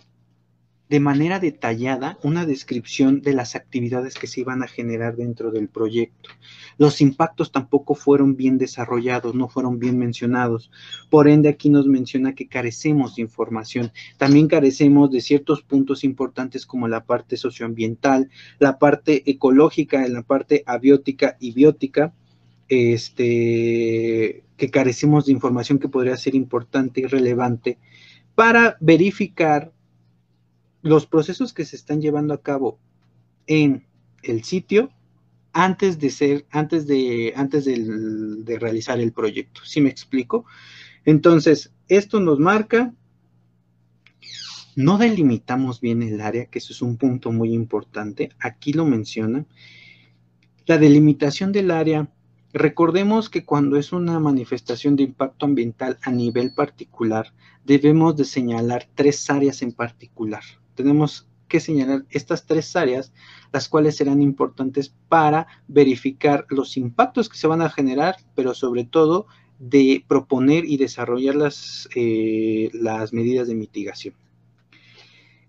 de 0.90 1.00
manera 1.00 1.40
detallada 1.40 2.18
una 2.24 2.48
descripción 2.48 3.22
de 3.22 3.34
las 3.34 3.56
actividades 3.56 4.16
que 4.16 4.26
se 4.26 4.42
iban 4.42 4.64
a 4.64 4.68
generar 4.68 5.16
dentro 5.16 5.52
del 5.52 5.70
proyecto. 5.70 6.32
Los 6.80 7.00
impactos 7.00 7.52
tampoco 7.52 7.94
fueron 7.94 8.36
bien 8.36 8.58
desarrollados, 8.58 9.36
no 9.36 9.50
fueron 9.50 9.78
bien 9.78 10.00
mencionados. 10.00 10.72
Por 11.12 11.28
ende, 11.28 11.50
aquí 11.50 11.70
nos 11.70 11.86
menciona 11.86 12.34
que 12.34 12.48
carecemos 12.48 13.16
de 13.16 13.22
información. 13.22 13.92
También 14.18 14.48
carecemos 14.48 15.12
de 15.12 15.22
ciertos 15.22 15.62
puntos 15.62 16.04
importantes 16.04 16.66
como 16.66 16.88
la 16.88 17.06
parte 17.06 17.38
socioambiental, 17.38 18.32
la 18.58 18.80
parte 18.80 19.30
ecológica, 19.30 20.08
la 20.08 20.24
parte 20.24 20.64
abiótica 20.66 21.38
y 21.40 21.52
biótica, 21.52 22.14
este, 22.68 24.44
que 24.58 24.72
carecemos 24.72 25.28
de 25.28 25.34
información 25.34 25.78
que 25.78 25.88
podría 25.88 26.18
ser 26.18 26.34
importante 26.34 27.02
y 27.02 27.06
relevante 27.06 27.78
para 28.34 28.78
verificar 28.80 29.72
los 30.82 31.06
procesos 31.06 31.54
que 31.54 31.66
se 31.66 31.76
están 31.76 32.02
llevando 32.02 32.34
a 32.34 32.42
cabo 32.42 32.80
en 33.48 33.86
el 34.24 34.44
sitio 34.44 34.92
antes 35.54 36.00
de 36.00 36.10
ser, 36.10 36.46
antes 36.52 36.88
de, 36.88 37.34
antes 37.36 37.66
de, 37.66 38.58
realizar 38.60 39.00
el 39.00 39.12
proyecto. 39.12 39.62
¿Sí 39.66 39.82
me 39.82 39.90
explico? 39.90 40.46
Entonces, 41.06 41.74
esto 41.88 42.20
nos 42.20 42.40
marca, 42.40 42.94
no 44.76 44.98
delimitamos 44.98 45.82
bien 45.82 46.04
el 46.04 46.22
área, 46.22 46.46
que 46.46 46.60
eso 46.60 46.74
es 46.74 46.82
un 46.82 46.98
punto 46.98 47.32
muy 47.32 47.54
importante. 47.54 48.30
Aquí 48.40 48.74
lo 48.74 48.86
menciona. 48.86 49.46
La 50.66 50.78
delimitación 50.78 51.52
del 51.52 51.72
área. 51.72 52.10
Recordemos 52.54 53.30
que 53.30 53.46
cuando 53.46 53.78
es 53.78 53.92
una 53.92 54.20
manifestación 54.20 54.96
de 54.96 55.04
impacto 55.04 55.46
ambiental 55.46 55.98
a 56.02 56.12
nivel 56.12 56.54
particular, 56.54 57.34
debemos 57.64 58.16
de 58.16 58.26
señalar 58.26 58.88
tres 58.96 59.30
áreas 59.30 59.62
en 59.62 59.72
particular. 59.72 60.44
Tenemos 60.80 61.28
que 61.50 61.60
señalar 61.60 62.06
estas 62.10 62.46
tres 62.46 62.74
áreas, 62.78 63.12
las 63.52 63.68
cuales 63.68 63.98
serán 63.98 64.22
importantes 64.22 64.96
para 65.10 65.46
verificar 65.68 66.46
los 66.48 66.78
impactos 66.78 67.28
que 67.28 67.38
se 67.38 67.48
van 67.48 67.62
a 67.62 67.70
generar, 67.70 68.16
pero 68.34 68.54
sobre 68.54 68.86
todo 68.86 69.26
de 69.60 70.06
proponer 70.08 70.64
y 70.64 70.78
desarrollar 70.78 71.36
las, 71.36 71.90
eh, 71.98 72.70
las 72.72 73.12
medidas 73.12 73.50
de 73.50 73.56
mitigación. 73.56 74.14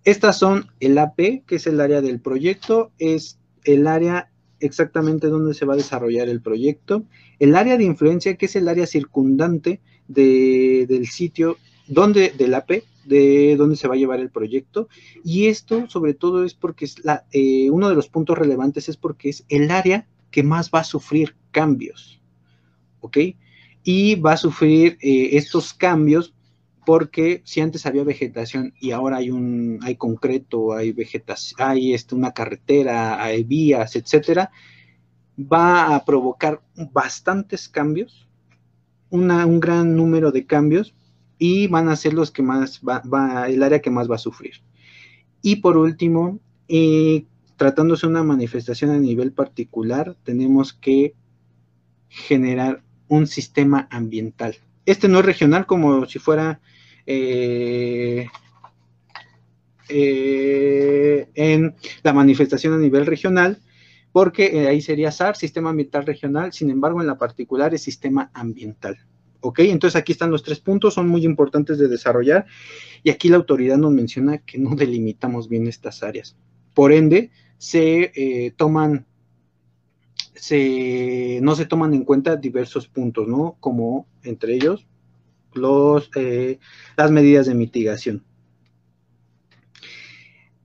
Estas 0.02 0.36
son 0.36 0.66
el 0.80 0.98
AP, 0.98 1.44
que 1.46 1.56
es 1.56 1.66
el 1.68 1.80
área 1.80 2.00
del 2.00 2.18
proyecto, 2.18 2.90
es 2.98 3.38
el 3.62 3.86
área 3.86 4.32
exactamente 4.58 5.28
donde 5.28 5.54
se 5.54 5.64
va 5.64 5.74
a 5.74 5.76
desarrollar 5.76 6.28
el 6.28 6.42
proyecto, 6.42 7.04
el 7.38 7.54
área 7.54 7.76
de 7.76 7.84
influencia, 7.84 8.34
que 8.34 8.46
es 8.46 8.56
el 8.56 8.66
área 8.66 8.88
circundante 8.88 9.80
del 10.08 11.06
sitio 11.06 11.56
donde, 11.86 12.30
del 12.30 12.54
AP, 12.54 12.82
de 13.04 13.56
dónde 13.56 13.76
se 13.76 13.88
va 13.88 13.94
a 13.94 13.98
llevar 13.98 14.20
el 14.20 14.30
proyecto. 14.30 14.88
Y 15.24 15.46
esto 15.46 15.88
sobre 15.88 16.14
todo 16.14 16.44
es 16.44 16.54
porque 16.54 16.84
es 16.84 17.04
la, 17.04 17.24
eh, 17.32 17.70
uno 17.70 17.88
de 17.88 17.94
los 17.94 18.08
puntos 18.08 18.38
relevantes 18.38 18.88
es 18.88 18.96
porque 18.96 19.28
es 19.28 19.44
el 19.48 19.70
área 19.70 20.06
que 20.30 20.42
más 20.42 20.70
va 20.70 20.80
a 20.80 20.84
sufrir 20.84 21.36
cambios. 21.50 22.20
¿Ok? 23.00 23.18
Y 23.82 24.14
va 24.16 24.32
a 24.32 24.36
sufrir 24.36 24.98
eh, 25.00 25.30
estos 25.32 25.72
cambios 25.72 26.34
porque 26.84 27.42
si 27.44 27.60
antes 27.60 27.86
había 27.86 28.04
vegetación 28.04 28.74
y 28.80 28.90
ahora 28.90 29.18
hay 29.18 29.30
un 29.30 29.78
hay 29.82 29.96
concreto, 29.96 30.72
hay 30.72 30.92
vegetación, 30.92 31.60
hay 31.62 31.94
este, 31.94 32.14
una 32.14 32.32
carretera, 32.32 33.22
hay 33.22 33.44
vías, 33.44 33.96
etcétera, 33.96 34.50
va 35.38 35.94
a 35.94 36.04
provocar 36.04 36.62
bastantes 36.92 37.68
cambios, 37.68 38.26
un 39.10 39.60
gran 39.60 39.96
número 39.96 40.30
de 40.30 40.46
cambios 40.46 40.94
y 41.40 41.68
van 41.68 41.88
a 41.88 41.96
ser 41.96 42.12
los 42.12 42.30
que 42.30 42.42
más 42.42 42.82
va, 42.82 43.48
el 43.48 43.62
área 43.62 43.80
que 43.80 43.90
más 43.90 44.08
va 44.08 44.16
a 44.16 44.18
sufrir. 44.18 44.56
Y 45.40 45.56
por 45.56 45.78
último, 45.78 46.38
eh, 46.68 47.24
tratándose 47.56 48.06
de 48.06 48.10
una 48.10 48.22
manifestación 48.22 48.90
a 48.90 48.98
nivel 48.98 49.32
particular, 49.32 50.16
tenemos 50.22 50.74
que 50.74 51.14
generar 52.08 52.82
un 53.08 53.26
sistema 53.26 53.88
ambiental. 53.90 54.56
Este 54.84 55.08
no 55.08 55.20
es 55.20 55.24
regional 55.24 55.64
como 55.64 56.04
si 56.04 56.18
fuera 56.18 56.60
eh, 57.06 58.26
eh, 59.88 61.28
en 61.34 61.74
la 62.02 62.12
manifestación 62.12 62.74
a 62.74 62.78
nivel 62.78 63.06
regional, 63.06 63.60
porque 64.12 64.68
ahí 64.68 64.82
sería 64.82 65.10
SAR, 65.10 65.36
Sistema 65.36 65.70
Ambiental 65.70 66.04
Regional, 66.04 66.52
sin 66.52 66.68
embargo 66.68 67.00
en 67.00 67.06
la 67.06 67.16
particular 67.16 67.72
es 67.72 67.82
Sistema 67.82 68.30
Ambiental. 68.34 68.98
¿Ok? 69.40 69.60
Entonces 69.60 69.96
aquí 69.96 70.12
están 70.12 70.30
los 70.30 70.42
tres 70.42 70.60
puntos, 70.60 70.94
son 70.94 71.08
muy 71.08 71.24
importantes 71.24 71.78
de 71.78 71.88
desarrollar 71.88 72.46
y 73.02 73.10
aquí 73.10 73.28
la 73.28 73.36
autoridad 73.36 73.78
nos 73.78 73.92
menciona 73.92 74.38
que 74.38 74.58
no 74.58 74.74
delimitamos 74.76 75.48
bien 75.48 75.66
estas 75.66 76.02
áreas. 76.02 76.36
Por 76.74 76.92
ende, 76.92 77.30
se 77.58 78.12
eh, 78.14 78.52
toman, 78.56 79.06
se, 80.34 81.40
no 81.42 81.54
se 81.54 81.66
toman 81.66 81.94
en 81.94 82.04
cuenta 82.04 82.36
diversos 82.36 82.88
puntos, 82.88 83.28
¿no? 83.28 83.56
Como 83.60 84.06
entre 84.22 84.54
ellos 84.54 84.86
los, 85.52 86.10
eh, 86.14 86.58
las 86.96 87.10
medidas 87.10 87.46
de 87.46 87.54
mitigación. 87.54 88.24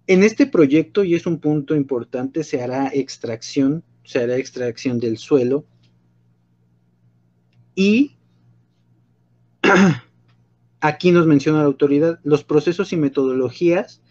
En 0.07 0.23
este 0.23 0.45
proyecto, 0.45 1.03
y 1.03 1.15
es 1.15 1.25
un 1.25 1.39
punto 1.39 1.75
importante, 1.75 2.43
se 2.43 2.61
hará 2.61 2.89
extracción, 2.93 3.83
se 4.03 4.19
hará 4.19 4.37
extracción 4.37 4.99
del 4.99 5.17
suelo 5.17 5.65
y 7.73 8.14
aquí 10.79 11.11
nos 11.11 11.27
menciona 11.27 11.59
la 11.59 11.65
autoridad, 11.65 12.19
los 12.23 12.43
procesos 12.43 12.93
y 12.93 12.97
metodologías 12.97 14.01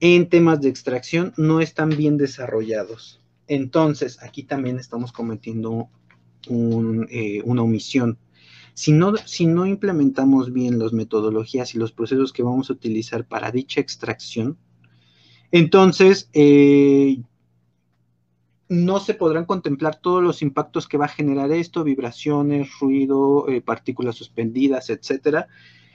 en 0.00 0.28
temas 0.28 0.60
de 0.60 0.68
extracción 0.68 1.32
no 1.36 1.60
están 1.60 1.90
bien 1.90 2.16
desarrollados. 2.16 3.20
Entonces, 3.46 4.20
aquí 4.22 4.42
también 4.42 4.78
estamos 4.78 5.12
cometiendo 5.12 5.88
eh, 6.48 7.40
una 7.44 7.62
omisión. 7.62 8.18
Si 8.74 8.92
no, 8.92 9.66
implementamos 9.66 10.52
bien 10.52 10.78
las 10.78 10.92
metodologías 10.92 11.74
y 11.74 11.78
los 11.78 11.92
procesos 11.92 12.32
que 12.32 12.42
vamos 12.42 12.70
a 12.70 12.72
utilizar 12.72 13.28
para 13.28 13.50
dicha 13.50 13.80
extracción, 13.80 14.56
entonces 15.50 16.30
eh, 16.32 17.22
no 18.72 19.00
se 19.00 19.14
podrán 19.14 19.44
contemplar 19.44 19.96
todos 19.96 20.22
los 20.22 20.40
impactos 20.40 20.88
que 20.88 20.96
va 20.96 21.04
a 21.04 21.08
generar 21.08 21.52
esto, 21.52 21.84
vibraciones, 21.84 22.70
ruido, 22.80 23.46
eh, 23.48 23.60
partículas 23.60 24.16
suspendidas, 24.16 24.88
etcétera. 24.88 25.46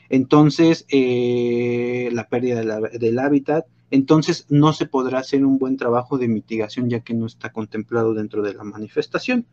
Entonces, 0.09 0.85
eh, 0.89 2.09
la 2.13 2.29
pérdida 2.29 2.89
del 2.89 3.19
hábitat. 3.19 3.65
Entonces, 3.89 4.45
no 4.49 4.73
se 4.73 4.85
podrá 4.85 5.19
hacer 5.19 5.43
un 5.43 5.57
buen 5.57 5.75
trabajo 5.75 6.17
de 6.17 6.27
mitigación 6.27 6.89
ya 6.89 6.99
que 6.99 7.13
no 7.15 7.25
está 7.25 7.51
contemplado 7.51 8.13
dentro 8.13 8.43
de 8.43 8.53
la 8.53 8.63
manifestación. 8.63 9.47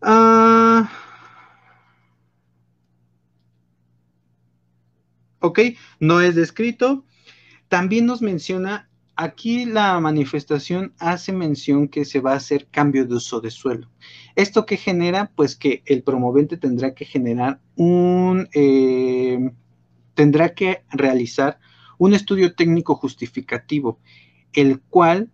Ah, 0.00 0.90
ok, 5.40 5.58
no 5.98 6.20
es 6.20 6.36
descrito. 6.36 7.04
También 7.68 8.06
nos 8.06 8.22
menciona 8.22 8.88
Aquí 9.16 9.64
la 9.64 10.00
manifestación 10.00 10.92
hace 10.98 11.32
mención 11.32 11.86
que 11.86 12.04
se 12.04 12.20
va 12.20 12.32
a 12.32 12.36
hacer 12.36 12.66
cambio 12.66 13.06
de 13.06 13.14
uso 13.14 13.40
de 13.40 13.50
suelo. 13.50 13.88
¿Esto 14.34 14.66
que 14.66 14.76
genera? 14.76 15.30
Pues 15.36 15.54
que 15.54 15.82
el 15.86 16.02
promovente 16.02 16.56
tendrá 16.56 16.94
que 16.94 17.04
generar 17.04 17.60
un, 17.76 18.48
eh, 18.54 19.52
tendrá 20.14 20.54
que 20.54 20.82
realizar 20.90 21.60
un 21.98 22.12
estudio 22.12 22.54
técnico 22.54 22.96
justificativo, 22.96 24.00
el 24.52 24.80
cual 24.80 25.30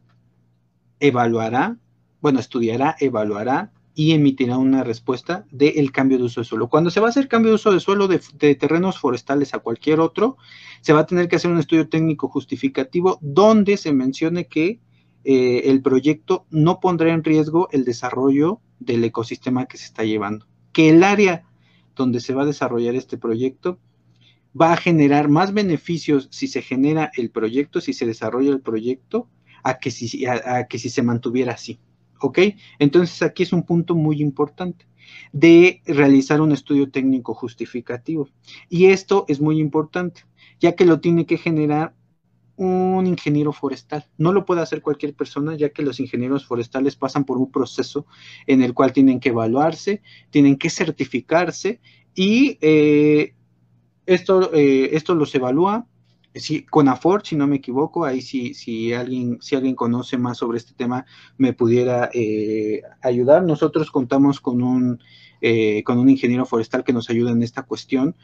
evaluará, 0.99 1.79
bueno, 2.21 2.39
estudiará, 2.39 2.97
evaluará 3.01 3.73
y 4.01 4.13
emitirá 4.13 4.57
una 4.57 4.83
respuesta 4.83 5.45
del 5.51 5.93
cambio 5.93 6.17
de 6.17 6.25
uso 6.25 6.41
de 6.41 6.47
suelo. 6.47 6.71
Cuando 6.71 6.89
se 6.89 7.01
va 7.01 7.09
a 7.09 7.11
hacer 7.11 7.29
cambio 7.29 7.51
de 7.51 7.57
uso 7.57 7.71
de 7.71 7.81
suelo 7.81 8.09
de, 8.09 8.19
terrenos 8.55 8.99
forestales 8.99 9.53
a 9.53 9.59
cualquier 9.59 10.01
otro, 10.01 10.39
se 10.81 10.95
va 10.95 11.01
a 11.01 11.07
tener 11.07 11.29
que 11.29 11.37
hacer 11.37 11.51
un 11.51 11.59
estudio 11.59 11.87
técnico 11.87 12.27
justificativo 12.27 13.19
donde 13.21 13.77
se 13.77 13.93
mencione 13.93 14.47
que 14.47 14.81
eh, 15.25 15.65
el 15.67 15.83
proyecto 15.83 16.47
no 16.49 16.81
pondrá 16.81 17.13
en 17.13 17.23
riesgo 17.23 17.69
el 17.73 17.85
desarrollo 17.85 18.63
del 18.79 19.05
ecosistema 19.05 19.67
que 19.67 19.77
se 19.77 19.85
está 19.85 20.03
llevando, 20.03 20.47
que 20.73 20.89
el 20.89 21.05
área 21.05 21.45
donde 21.95 22.21
se 22.21 22.33
va 22.33 22.45
a 22.45 22.47
desarrollar 22.47 22.95
este 22.95 23.19
proyecto 23.19 23.79
va 24.59 24.73
a 24.73 24.79
generar 24.79 25.29
más 25.29 25.53
beneficios 25.53 26.29
si 26.31 26.49
se 26.49 26.63
genera 26.63 27.11
el 27.19 27.31
proyecto, 27.31 27.83
si 27.83 27.93
se 27.93 28.07
desarrolla 28.07 28.49
el 28.49 28.63
proyecto, 28.63 29.29
a 29.63 29.79
que 29.79 29.91
si, 29.91 30.25
a 30.25 30.67
que 30.71 30.79
si 30.79 30.89
se 30.89 31.03
mantuviera 31.03 31.53
así. 31.53 31.79
¿Ok? 32.21 32.39
Entonces 32.79 33.23
aquí 33.23 33.43
es 33.43 33.53
un 33.53 33.65
punto 33.65 33.95
muy 33.95 34.21
importante 34.21 34.87
de 35.33 35.83
realizar 35.87 36.41
un 36.41 36.53
estudio 36.53 36.91
técnico 36.91 37.35
justificativo. 37.35 38.29
Y 38.69 38.87
esto 38.87 39.25
es 39.29 39.41
muy 39.41 39.59
importante, 39.59 40.25
ya 40.61 40.75
que 40.77 40.85
lo 40.85 41.01
tiene 41.01 41.27
que 41.27 41.39
generar 41.39 41.95
un 42.57 43.07
ingeniero 43.07 43.53
forestal. 43.53 44.05
No 44.19 44.33
lo 44.33 44.45
puede 44.45 44.61
hacer 44.61 44.83
cualquier 44.83 45.15
persona, 45.15 45.57
ya 45.57 45.71
que 45.71 45.83
los 45.83 45.99
ingenieros 45.99 46.45
forestales 46.45 46.95
pasan 46.95 47.25
por 47.25 47.39
un 47.39 47.51
proceso 47.51 48.07
en 48.47 48.63
el 48.63 48.75
cual 48.75 48.93
tienen 48.93 49.19
que 49.19 49.31
evaluarse, 49.31 50.03
tienen 50.29 50.59
que 50.59 50.69
certificarse 50.69 51.81
y 52.15 52.59
eh, 52.61 53.35
esto, 54.05 54.53
eh, 54.53 54.91
esto 54.93 55.15
los 55.15 55.35
evalúa 55.35 55.87
Sí, 56.33 56.65
con 56.65 56.89
Afort, 56.89 57.27
si 57.27 57.35
no 57.35 57.49
me 57.49 57.57
equivoco, 57.57 58.05
ahí 58.05 58.23
si, 58.23 58.55
si, 58.55 58.93
alguien, 58.93 59.39
si 59.41 59.57
alguien 59.57 59.75
conoce 59.75 60.17
más 60.17 60.39
sobre 60.39 60.59
este 60.59 60.75
tema 60.75 61.05
me 61.39 61.53
pudiera 61.53 62.09
eh, 62.15 62.83
ayudar. 63.03 63.43
Nosotros 63.43 63.91
contamos 63.91 64.41
con 64.41 64.63
un, 64.63 65.01
eh, 65.41 65.83
con 65.83 65.99
un 65.99 66.09
ingeniero 66.09 66.47
forestal 66.47 66.85
que 66.85 66.93
nos 66.93 67.11
ayuda 67.11 67.33
en 67.33 67.43
esta 67.43 67.65
cuestión 67.65 68.15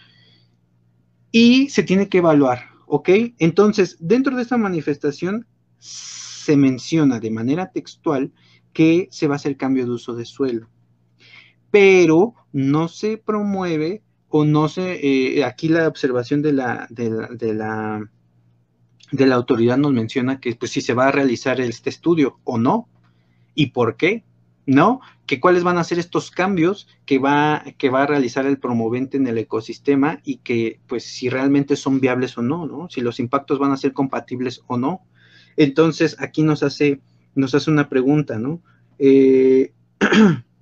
y 1.33 1.69
se 1.69 1.83
tiene 1.83 2.09
que 2.09 2.19
evaluar, 2.19 2.67
¿ok? 2.87 3.09
Entonces, 3.39 3.97
dentro 3.99 4.37
de 4.37 4.43
esta 4.43 4.57
manifestación 4.57 5.47
se 5.79 6.57
menciona 6.57 7.19
de 7.19 7.33
manera 7.33 7.73
textual 7.73 8.33
que 8.73 9.09
se 9.11 9.27
va 9.27 9.35
a 9.35 9.37
hacer 9.37 9.57
cambio 9.57 9.85
de 9.85 9.91
uso 9.91 10.15
de 10.15 10.25
suelo, 10.25 10.69
pero 11.73 12.35
no 12.53 12.87
se 12.87 13.19
promueve 13.19 14.03
o 14.29 14.45
no 14.45 14.69
sé, 14.69 15.01
eh, 15.03 15.45
aquí 15.45 15.69
la 15.69 15.89
observación 15.89 16.43
de 16.43 16.53
la, 16.53 16.87
de 16.91 17.11
la, 17.11 17.29
de 17.29 17.55
la, 17.55 18.11
de 19.13 19.27
la 19.27 19.35
autoridad 19.35 19.77
nos 19.77 19.93
menciona 19.93 20.41
que 20.41 20.55
pues 20.55 20.73
si 20.73 20.81
se 20.81 20.95
va 20.95 21.09
a 21.09 21.13
realizar 21.13 21.61
este 21.61 21.91
estudio 21.91 22.41
o 22.45 22.59
no, 22.59 22.89
y 23.55 23.69
por 23.69 23.97
qué, 23.97 24.25
¿no? 24.67 25.01
Que 25.27 25.41
cuáles 25.41 25.63
van 25.63 25.79
a 25.79 25.85
ser 25.85 25.99
estos 25.99 26.31
cambios 26.31 26.89
que 27.07 27.19
va, 27.19 27.65
que 27.79 27.89
va 27.89 28.03
a 28.03 28.07
realizar 28.07 28.47
el 28.47 28.59
promovente 28.59 29.17
en 29.17 29.27
el 29.27 29.39
ecosistema 29.39 30.21
y 30.25 30.39
que 30.39 30.81
pues 30.87 31.05
si 31.05 31.29
realmente 31.29 31.77
son 31.77 32.01
viables 32.01 32.37
o 32.37 32.43
no, 32.43 32.67
¿no? 32.67 32.89
Si 32.91 33.01
los 33.01 33.19
impactos 33.19 33.59
van 33.59 33.73
a 33.73 33.77
ser 33.77 33.93
compatibles 33.93 34.63
o 34.67 34.77
no. 34.77 35.03
Entonces 35.57 36.17
aquí 36.21 36.43
nos 36.43 36.63
hace 36.63 37.01
nos 37.35 37.55
hace 37.55 37.71
una 37.71 37.89
pregunta, 37.89 38.39
¿no? 38.39 38.61
Eh, 38.99 39.73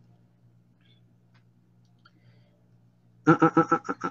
Ah, 3.27 3.39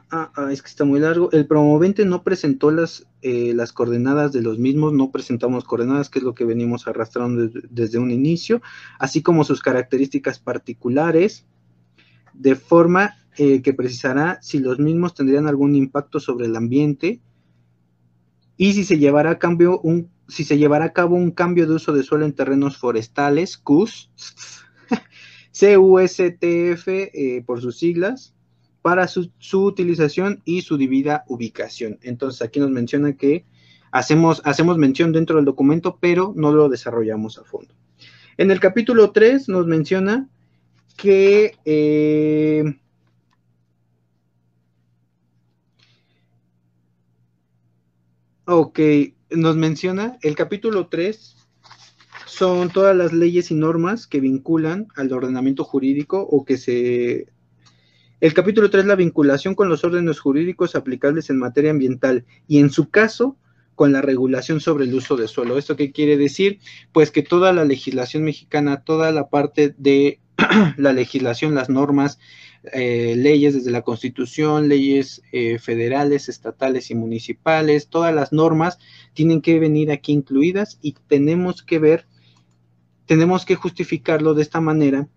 ah, 0.09 0.31
ah, 0.35 0.51
es 0.51 0.63
que 0.63 0.69
está 0.69 0.85
muy 0.85 0.99
largo. 0.99 1.31
El 1.31 1.45
promovente 1.45 2.03
no 2.03 2.23
presentó 2.23 2.71
las, 2.71 3.05
eh, 3.21 3.53
las 3.53 3.71
coordenadas 3.71 4.31
de 4.31 4.41
los 4.41 4.57
mismos, 4.57 4.93
no 4.93 5.11
presentamos 5.11 5.65
coordenadas, 5.65 6.09
que 6.09 6.19
es 6.19 6.25
lo 6.25 6.33
que 6.33 6.45
venimos 6.45 6.87
arrastrando 6.87 7.47
desde, 7.69 7.99
un 7.99 8.09
inicio, 8.09 8.61
así 8.97 9.21
como 9.21 9.43
sus 9.43 9.61
características 9.61 10.39
particulares, 10.39 11.45
de 12.33 12.55
forma 12.55 13.15
eh, 13.37 13.61
que 13.61 13.73
precisará 13.73 14.39
si 14.41 14.57
los 14.57 14.79
mismos 14.79 15.13
tendrían 15.13 15.47
algún 15.47 15.75
impacto 15.75 16.19
sobre 16.19 16.47
el 16.47 16.55
ambiente 16.55 17.21
y 18.57 18.73
si 18.73 18.83
se 18.83 18.97
llevará 18.97 19.31
a 19.31 19.39
cambio 19.39 19.79
un 19.81 20.11
si 20.27 20.43
se 20.43 20.57
llevará 20.57 20.85
a 20.85 20.93
cabo 20.93 21.15
un 21.15 21.31
cambio 21.31 21.67
de 21.67 21.75
uso 21.75 21.93
de 21.93 22.01
suelo 22.01 22.25
en 22.25 22.33
terrenos 22.33 22.77
forestales, 22.77 23.57
CUS, 23.57 24.09
CUSTF 25.51 26.87
eh, 26.87 27.43
por 27.45 27.61
sus 27.61 27.77
siglas, 27.77 28.33
para 28.83 29.07
su, 29.07 29.31
utilización 29.53 30.41
y 30.43 30.61
su 30.61 30.77
debida 30.77 31.23
ubicación. 31.27 31.97
Entonces 32.01 32.41
aquí 32.41 32.59
nos 32.59 32.69
menciona 32.69 33.13
que 33.13 33.45
hacemos, 33.91 34.41
hacemos 34.43 34.77
mención 34.77 35.13
dentro 35.13 35.37
del 35.37 35.45
documento, 35.45 35.97
pero 36.01 36.33
no 36.35 36.51
lo 36.51 36.67
desarrollamos 36.67 37.39
a 37.39 37.45
fondo. 37.45 37.73
En 38.37 38.51
el 38.51 38.59
capítulo 38.59 39.11
3 39.11 39.47
nos 39.49 39.65
menciona 39.65 40.27
que... 40.97 41.55
Eh, 41.63 42.75
ok, 48.45 48.79
nos 49.31 49.55
menciona 49.55 50.17
el 50.21 50.35
capítulo 50.35 50.87
3 50.87 51.37
son 52.25 52.69
todas 52.69 52.95
las 52.97 53.13
leyes 53.13 53.51
y 53.51 53.53
normas 53.53 54.07
que 54.07 54.19
vinculan 54.19 54.87
al 54.95 55.13
ordenamiento 55.13 55.63
jurídico 55.63 56.19
o 56.19 56.43
que 56.43 56.57
se 56.57 57.27
el 58.23 58.33
capítulo 58.33 58.69
3, 58.69 58.85
la 58.85 58.95
vinculación 58.95 59.53
con 59.53 59.67
los 59.67 59.83
órdenes 59.83 60.21
jurídicos 60.21 60.75
aplicables 60.75 61.29
en 61.29 61.37
materia 61.37 61.71
ambiental 61.71 62.23
y 62.47 62.59
en 62.59 62.69
su 62.69 62.89
caso 62.89 63.35
con 63.75 63.91
la 63.91 64.01
regulación 64.01 64.61
sobre 64.61 64.85
el 64.85 64.93
uso 64.93 65.17
de 65.17 65.27
suelo. 65.27 65.57
¿Esto 65.57 65.75
qué 65.75 65.91
quiere 65.91 66.15
decir? 66.15 66.59
Pues 66.93 67.11
que 67.11 67.21
toda 67.21 67.51
la 67.51 67.65
legislación 67.65 68.23
mexicana, 68.23 68.85
toda 68.85 69.11
la 69.11 69.27
parte 69.27 69.75
de 69.77 70.21
la 70.77 70.93
legislación, 70.93 71.53
las 71.53 71.67
normas, 71.69 72.17
eh, 72.71 73.13
leyes 73.17 73.55
desde 73.55 73.71
la 73.71 73.81
Constitución, 73.81 74.69
leyes 74.69 75.21
eh, 75.33 75.59
federales, 75.59 76.29
estatales 76.29 76.91
y 76.91 76.95
municipales, 76.95 77.89
todas 77.89 78.15
las 78.15 78.31
normas 78.31 78.79
tienen 79.13 79.41
que 79.41 79.59
venir 79.59 79.91
aquí 79.91 80.13
incluidas 80.13 80.79
y 80.81 80.95
tenemos 81.09 81.61
que 81.61 81.77
ver, 81.77 82.07
tenemos 83.05 83.43
que 83.43 83.55
justificarlo 83.55 84.33
de 84.33 84.43
esta 84.43 84.61
manera 84.61 85.09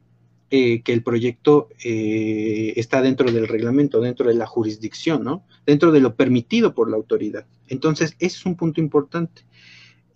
eh, 0.50 0.82
que 0.82 0.92
el 0.92 1.02
proyecto 1.02 1.68
eh, 1.84 2.72
está 2.76 3.02
dentro 3.02 3.30
del 3.32 3.48
reglamento, 3.48 4.00
dentro 4.00 4.28
de 4.28 4.34
la 4.34 4.46
jurisdicción, 4.46 5.24
¿no? 5.24 5.44
Dentro 5.66 5.90
de 5.92 6.00
lo 6.00 6.14
permitido 6.14 6.74
por 6.74 6.88
la 6.90 6.96
autoridad. 6.96 7.46
Entonces, 7.68 8.14
ese 8.18 8.36
es 8.36 8.46
un 8.46 8.56
punto 8.56 8.80
importante. 8.80 9.42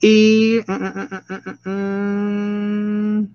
Y 0.00 0.60
mm, 0.66 1.68
mm, 1.68 3.18
mm, 3.18 3.34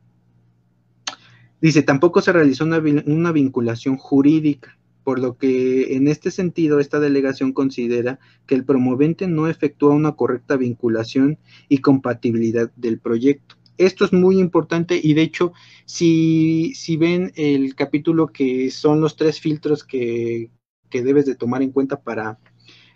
dice, 1.62 1.84
tampoco 1.84 2.22
se 2.22 2.32
realizó 2.32 2.64
una, 2.64 2.80
una 3.06 3.32
vinculación 3.32 3.98
jurídica 3.98 4.78
por 5.06 5.20
lo 5.20 5.38
que 5.38 5.96
en 5.96 6.08
este 6.08 6.32
sentido 6.32 6.80
esta 6.80 7.00
delegación 7.00 7.54
considera 7.54 8.20
que 8.48 8.56
el 8.56 8.66
promovente 8.66 9.28
no 9.28 9.48
efectúa 9.48 9.94
una 9.94 10.14
correcta 10.14 10.58
vinculación 10.58 11.38
y 11.70 11.78
compatibilidad 11.78 12.72
del 12.76 13.00
proyecto. 13.00 13.56
Esto 13.78 14.06
es 14.06 14.14
muy 14.14 14.40
importante 14.40 15.00
y 15.02 15.14
de 15.14 15.22
hecho, 15.22 15.54
si, 15.86 16.74
si 16.76 16.98
ven 16.98 17.32
el 17.36 17.76
capítulo 17.76 18.28
que 18.28 18.72
son 18.72 19.02
los 19.02 19.16
tres 19.16 19.40
filtros 19.40 19.84
que, 19.84 20.52
debes 20.92 21.26
de 21.26 21.36
tomar 21.36 21.62
en 21.62 21.72
cuenta 21.72 22.02
para, 22.02 22.40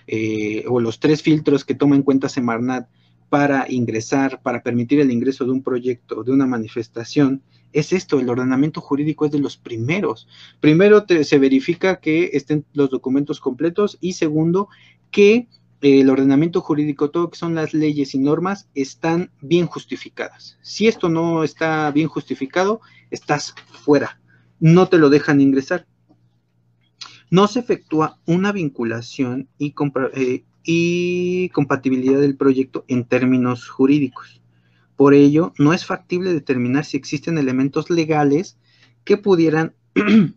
eh, 0.07 0.63
o 0.69 0.79
los 0.79 1.01
tres 1.01 1.21
filtros 1.21 1.65
que 1.65 1.75
toma 1.75 1.97
en 1.97 2.03
cuenta 2.03 2.29
Semarnat 2.29 2.87
para 3.27 3.65
ingresar, 3.69 4.41
para 4.41 4.63
permitir 4.63 5.01
el 5.01 5.11
ingreso 5.11 5.43
de 5.43 5.51
un 5.51 5.63
proyecto, 5.63 6.23
de 6.23 6.31
una 6.31 6.45
manifestación, 6.45 7.43
es 7.71 7.93
esto, 7.93 8.19
el 8.19 8.29
ordenamiento 8.29 8.81
jurídico 8.81 9.25
es 9.25 9.31
de 9.31 9.39
los 9.39 9.57
primeros. 9.57 10.27
Primero 10.59 11.05
se 11.23 11.39
verifica 11.39 11.99
que 11.99 12.31
estén 12.33 12.65
los 12.73 12.89
documentos 12.89 13.39
completos 13.39 13.97
y 14.01 14.13
segundo, 14.13 14.69
que 15.11 15.47
el 15.81 16.09
ordenamiento 16.09 16.61
jurídico, 16.61 17.09
todo 17.09 17.23
lo 17.23 17.29
que 17.29 17.37
son 17.37 17.55
las 17.55 17.73
leyes 17.73 18.13
y 18.13 18.19
normas, 18.19 18.69
están 18.75 19.31
bien 19.41 19.65
justificadas. 19.65 20.57
Si 20.61 20.87
esto 20.87 21.09
no 21.09 21.43
está 21.43 21.89
bien 21.91 22.07
justificado, 22.07 22.81
estás 23.11 23.55
fuera. 23.83 24.19
No 24.59 24.89
te 24.89 24.97
lo 24.97 25.09
dejan 25.09 25.39
ingresar. 25.39 25.87
No 27.31 27.47
se 27.47 27.59
efectúa 27.59 28.19
una 28.25 28.51
vinculación 28.51 29.47
y, 29.57 29.73
eh, 30.15 30.43
y 30.63 31.49
compatibilidad 31.49 32.19
del 32.19 32.35
proyecto 32.35 32.83
en 32.87 33.05
términos 33.05 33.69
jurídicos. 33.69 34.41
Por 34.97 35.13
ello, 35.13 35.53
no 35.57 35.73
es 35.73 35.85
factible 35.85 36.33
determinar 36.33 36.83
si 36.83 36.97
existen 36.97 37.37
elementos 37.37 37.89
legales 37.89 38.57
que 39.05 39.15
pudieran 39.15 39.75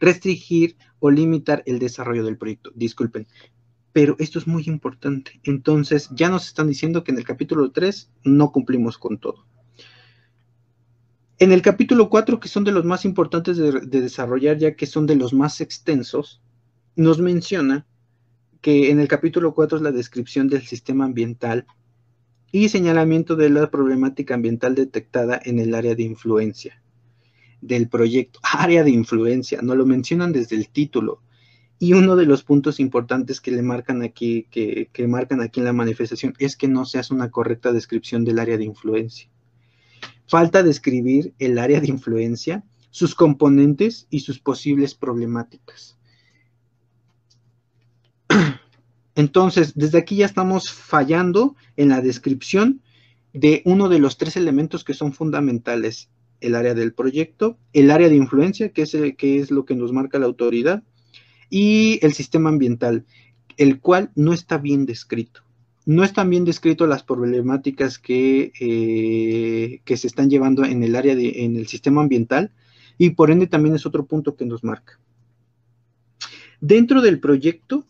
restringir 0.00 0.76
o 0.98 1.10
limitar 1.10 1.62
el 1.66 1.78
desarrollo 1.78 2.24
del 2.24 2.38
proyecto. 2.38 2.72
Disculpen, 2.74 3.28
pero 3.92 4.16
esto 4.18 4.38
es 4.38 4.46
muy 4.46 4.64
importante. 4.66 5.40
Entonces, 5.44 6.08
ya 6.12 6.28
nos 6.28 6.46
están 6.46 6.68
diciendo 6.68 7.04
que 7.04 7.12
en 7.12 7.18
el 7.18 7.24
capítulo 7.24 7.70
3 7.70 8.10
no 8.24 8.50
cumplimos 8.50 8.98
con 8.98 9.18
todo. 9.18 9.46
En 11.38 11.52
el 11.52 11.60
capítulo 11.60 12.08
4, 12.08 12.40
que 12.40 12.48
son 12.48 12.64
de 12.64 12.72
los 12.72 12.84
más 12.84 13.04
importantes 13.04 13.56
de, 13.56 13.80
desarrollar, 13.80 14.58
ya 14.58 14.76
que 14.76 14.86
son 14.86 15.06
de 15.06 15.16
los 15.16 15.32
más 15.32 15.60
extensos, 15.60 16.40
nos 16.94 17.18
menciona 17.18 17.86
que 18.60 18.90
en 18.90 19.00
el 19.00 19.08
capítulo 19.08 19.54
4 19.54 19.78
es 19.78 19.82
la 19.82 19.90
descripción 19.90 20.48
del 20.48 20.62
sistema 20.62 21.04
ambiental 21.04 21.66
y 22.52 22.68
señalamiento 22.68 23.34
de 23.34 23.50
la 23.50 23.70
problemática 23.70 24.34
ambiental 24.34 24.74
detectada 24.74 25.40
en 25.42 25.58
el 25.58 25.74
área 25.74 25.94
de 25.94 26.04
influencia 26.04 26.80
del 27.60 27.88
proyecto. 27.88 28.38
Área 28.52 28.84
de 28.84 28.90
influencia, 28.90 29.60
no 29.62 29.74
lo 29.74 29.84
mencionan 29.84 30.32
desde 30.32 30.56
el 30.56 30.68
título 30.68 31.22
y 31.82 31.94
uno 31.94 32.14
de 32.14 32.26
los 32.26 32.44
puntos 32.44 32.78
importantes 32.78 33.40
que 33.40 33.50
le 33.50 33.60
marcan 33.60 34.02
aquí, 34.02 34.46
que, 34.52 34.88
marcan 35.08 35.40
aquí 35.40 35.58
en 35.58 35.64
la 35.64 35.72
manifestación, 35.72 36.32
es 36.38 36.56
que 36.56 36.68
no 36.68 36.84
se 36.84 37.00
hace 37.00 37.12
una 37.12 37.32
correcta 37.32 37.72
descripción 37.72 38.24
del 38.24 38.38
área 38.38 38.56
de 38.56 38.62
influencia. 38.62 39.28
Falta 40.28 40.62
describir 40.62 41.34
el 41.40 41.58
área 41.58 41.80
de 41.80 41.88
influencia, 41.88 42.62
sus 42.90 43.16
componentes 43.16 44.06
y 44.10 44.20
sus 44.20 44.38
posibles 44.38 44.94
problemáticas. 44.94 45.98
Entonces, 49.16 49.72
desde 49.74 49.98
aquí 49.98 50.14
ya 50.14 50.26
estamos 50.26 50.70
fallando 50.70 51.56
en 51.76 51.88
la 51.88 52.00
descripción 52.00 52.80
de 53.32 53.60
uno 53.64 53.88
de 53.88 53.98
los 53.98 54.18
tres 54.18 54.36
elementos 54.36 54.84
que 54.84 54.94
son 54.94 55.12
fundamentales, 55.12 56.10
el 56.40 56.54
área 56.54 56.74
del 56.74 56.94
proyecto, 56.94 57.58
el 57.72 57.90
área 57.90 58.08
de 58.08 58.14
influencia, 58.14 58.68
que 58.68 58.82
es, 58.82 58.96
que 59.18 59.40
es 59.40 59.50
lo 59.50 59.64
que 59.64 59.74
nos 59.74 59.92
marca 59.92 60.20
la 60.20 60.26
autoridad, 60.26 60.84
y 61.52 61.98
el 62.00 62.14
sistema 62.14 62.48
ambiental, 62.48 63.04
el 63.58 63.78
cual 63.78 64.10
no 64.14 64.32
está 64.32 64.56
bien 64.56 64.86
descrito. 64.86 65.42
No 65.84 66.02
están 66.02 66.30
bien 66.30 66.46
descrito 66.46 66.86
las 66.86 67.02
problemáticas 67.02 67.98
que, 67.98 68.52
eh, 68.58 69.82
que 69.84 69.96
se 69.98 70.06
están 70.06 70.30
llevando 70.30 70.64
en 70.64 70.82
el 70.82 70.96
área 70.96 71.14
de, 71.14 71.44
en 71.44 71.58
el 71.58 71.66
sistema 71.66 72.00
ambiental 72.00 72.52
y 72.96 73.10
por 73.10 73.30
ende 73.30 73.48
también 73.48 73.74
es 73.74 73.84
otro 73.84 74.06
punto 74.06 74.34
que 74.34 74.46
nos 74.46 74.64
marca. 74.64 74.98
Dentro 76.62 77.02
del 77.02 77.20
proyecto 77.20 77.86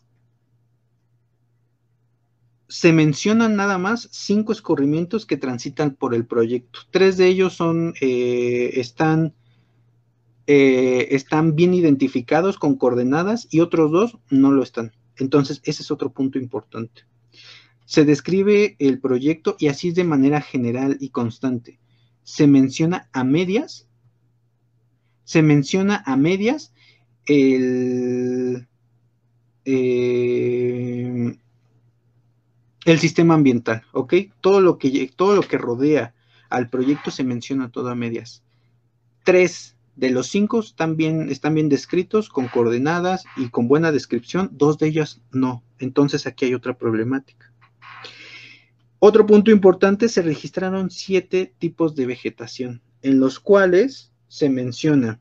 se 2.67 2.91
mencionan 2.91 3.55
nada 3.55 3.77
más 3.77 4.09
cinco 4.11 4.51
escorrimientos 4.51 5.25
que 5.25 5.37
transitan 5.37 5.95
por 5.95 6.13
el 6.13 6.25
proyecto. 6.25 6.79
Tres 6.91 7.15
de 7.15 7.27
ellos 7.27 7.53
son, 7.53 7.93
eh, 8.01 8.71
están 8.73 9.33
eh, 10.45 11.07
están 11.11 11.55
bien 11.55 11.73
identificados 11.73 12.57
con 12.57 12.75
coordenadas 12.75 13.47
y 13.49 13.61
otros 13.61 13.91
dos 13.91 14.17
no 14.29 14.51
lo 14.51 14.63
están. 14.63 14.91
Entonces, 15.17 15.61
ese 15.63 15.83
es 15.83 15.91
otro 15.91 16.11
punto 16.11 16.37
importante. 16.37 17.03
Se 17.85 18.03
describe 18.05 18.75
el 18.79 18.99
proyecto 18.99 19.55
y 19.59 19.67
así 19.67 19.89
es 19.89 19.95
de 19.95 20.03
manera 20.03 20.41
general 20.41 20.97
y 20.99 21.09
constante. 21.09 21.79
Se 22.23 22.47
menciona 22.47 23.09
a 23.13 23.23
medias, 23.23 23.87
se 25.23 25.41
menciona 25.41 26.03
a 26.05 26.17
medias 26.17 26.73
el, 27.25 28.67
eh, 29.65 31.37
el 32.85 32.99
sistema 32.99 33.35
ambiental, 33.35 33.83
¿ok? 33.93 34.13
Todo 34.41 34.59
lo, 34.59 34.77
que, 34.77 35.11
todo 35.15 35.35
lo 35.35 35.43
que 35.43 35.57
rodea 35.57 36.13
al 36.49 36.69
proyecto 36.69 37.11
se 37.11 37.23
menciona 37.23 37.71
todo 37.71 37.89
a 37.89 37.95
medias. 37.95 38.43
Tres 39.23 39.77
de 39.95 40.09
los 40.09 40.27
cinco 40.27 40.59
están 40.59 40.97
bien, 40.97 41.29
están 41.29 41.53
bien 41.53 41.69
descritos, 41.69 42.29
con 42.29 42.47
coordenadas 42.47 43.25
y 43.37 43.49
con 43.49 43.67
buena 43.67 43.91
descripción, 43.91 44.49
dos 44.53 44.77
de 44.77 44.87
ellas 44.87 45.21
no. 45.31 45.63
Entonces 45.79 46.25
aquí 46.25 46.45
hay 46.45 46.53
otra 46.53 46.77
problemática. 46.77 47.51
Otro 48.99 49.25
punto 49.25 49.51
importante, 49.51 50.07
se 50.09 50.21
registraron 50.21 50.89
siete 50.89 51.53
tipos 51.57 51.95
de 51.95 52.05
vegetación, 52.05 52.81
en 53.01 53.19
los 53.19 53.39
cuales 53.39 54.11
se 54.27 54.49
menciona 54.49 55.19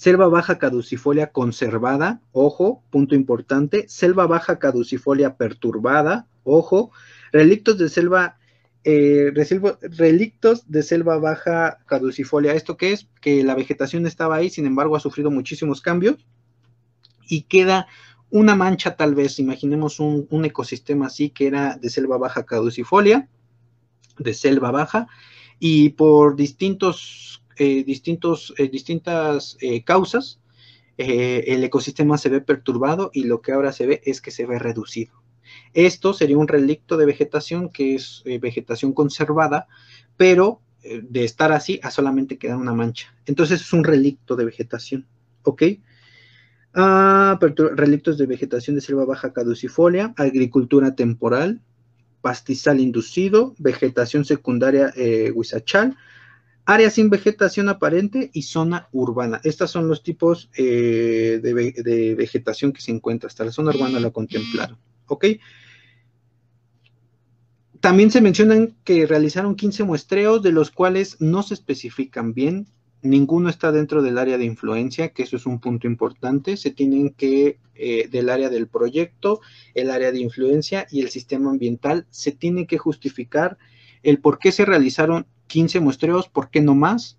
selva 0.00 0.28
baja 0.28 0.56
caducifolia 0.56 1.30
conservada, 1.30 2.22
ojo, 2.32 2.82
punto 2.88 3.14
importante, 3.14 3.86
selva 3.86 4.26
baja 4.26 4.58
caducifolia 4.58 5.36
perturbada, 5.36 6.26
ojo, 6.42 6.90
relictos 7.32 7.76
de 7.76 7.90
selva, 7.90 8.38
eh, 8.84 9.32
relictos 9.82 10.70
de 10.70 10.82
selva 10.82 11.18
baja 11.18 11.78
caducifolia. 11.86 12.54
¿Esto 12.54 12.76
qué 12.76 12.92
es? 12.92 13.08
Que 13.20 13.44
la 13.44 13.54
vegetación 13.54 14.06
estaba 14.06 14.36
ahí, 14.36 14.50
sin 14.50 14.66
embargo 14.66 14.96
ha 14.96 15.00
sufrido 15.00 15.30
muchísimos 15.30 15.80
cambios 15.80 16.26
y 17.28 17.42
queda 17.42 17.86
una 18.30 18.54
mancha 18.54 18.96
tal 18.96 19.14
vez, 19.14 19.38
imaginemos 19.38 19.98
un, 20.00 20.44
ecosistema 20.44 21.06
así 21.06 21.30
que 21.30 21.48
era 21.48 21.76
de 21.76 21.90
selva 21.90 22.16
baja 22.16 22.44
caducifolia, 22.44 23.28
de 24.18 24.34
selva 24.34 24.70
baja, 24.70 25.08
y 25.58 25.90
por 25.90 26.36
distintos 26.36 27.30
eh, 27.62 27.84
distintos, 27.84 28.54
eh, 28.56 28.70
distintas 28.70 29.58
eh, 29.60 29.84
causas, 29.84 30.40
el 30.96 31.62
ecosistema 31.62 32.16
se 32.16 32.30
ve 32.30 32.40
perturbado 32.40 33.10
y 33.12 33.24
lo 33.24 33.42
que 33.42 33.52
ahora 33.52 33.72
se 33.72 33.86
ve 33.86 34.02
es 34.04 34.22
que 34.22 34.30
se 34.30 34.46
ve 34.46 34.58
reducido. 34.58 35.19
Esto 35.72 36.12
sería 36.12 36.38
un 36.38 36.48
relicto 36.48 36.96
de 36.96 37.06
vegetación 37.06 37.70
que 37.70 37.94
es 37.94 38.22
vegetación 38.40 38.92
conservada, 38.92 39.66
pero 40.16 40.60
de 40.82 41.24
estar 41.24 41.52
así 41.52 41.78
a 41.82 41.90
solamente 41.90 42.38
queda 42.38 42.56
una 42.56 42.74
mancha. 42.74 43.14
Entonces 43.26 43.60
es 43.60 43.72
un 43.72 43.84
relicto 43.84 44.34
de 44.34 44.46
vegetación, 44.46 45.06
¿ok? 45.42 45.62
Ah, 46.74 47.38
relictos 47.74 48.16
de 48.16 48.26
vegetación 48.26 48.76
de 48.76 48.82
selva 48.82 49.04
baja 49.04 49.32
caducifolia, 49.32 50.14
agricultura 50.16 50.94
temporal, 50.94 51.60
pastizal 52.20 52.80
inducido, 52.80 53.54
vegetación 53.58 54.24
secundaria 54.24 54.92
huizachal, 55.34 55.96
área 56.64 56.90
sin 56.90 57.10
vegetación 57.10 57.68
aparente 57.68 58.30
y 58.32 58.42
zona 58.42 58.88
urbana. 58.92 59.40
Estos 59.44 59.70
son 59.70 59.88
los 59.88 60.02
tipos 60.02 60.50
eh, 60.56 61.40
de, 61.42 62.14
vegetación 62.14 62.72
que 62.72 62.80
se 62.80 62.92
encuentra. 62.92 63.26
Hasta 63.26 63.44
la 63.44 63.52
zona 63.52 63.70
urbana 63.70 63.98
la 64.00 64.10
contemplaron. 64.10 64.78
¿Ok? 65.10 65.26
También 67.80 68.10
se 68.10 68.20
mencionan 68.20 68.76
que 68.84 69.06
realizaron 69.06 69.56
15 69.56 69.84
muestreos, 69.84 70.42
de 70.42 70.52
los 70.52 70.70
cuales 70.70 71.16
no 71.18 71.42
se 71.42 71.54
especifican 71.54 72.32
bien. 72.32 72.68
Ninguno 73.02 73.48
está 73.48 73.72
dentro 73.72 74.02
del 74.02 74.18
área 74.18 74.38
de 74.38 74.44
influencia, 74.44 75.08
que 75.08 75.24
eso 75.24 75.36
es 75.36 75.46
un 75.46 75.58
punto 75.58 75.86
importante. 75.86 76.56
Se 76.56 76.70
tienen 76.70 77.10
que, 77.10 77.58
eh, 77.74 78.08
del 78.08 78.28
área 78.28 78.50
del 78.50 78.68
proyecto, 78.68 79.40
el 79.74 79.90
área 79.90 80.12
de 80.12 80.20
influencia 80.20 80.86
y 80.90 81.00
el 81.00 81.08
sistema 81.08 81.50
ambiental, 81.50 82.06
se 82.10 82.32
tiene 82.32 82.66
que 82.66 82.78
justificar 82.78 83.58
el 84.02 84.20
por 84.20 84.38
qué 84.38 84.52
se 84.52 84.64
realizaron 84.64 85.26
15 85.48 85.80
muestreos, 85.80 86.28
¿por 86.28 86.50
qué 86.50 86.60
no 86.60 86.74
más? 86.74 87.18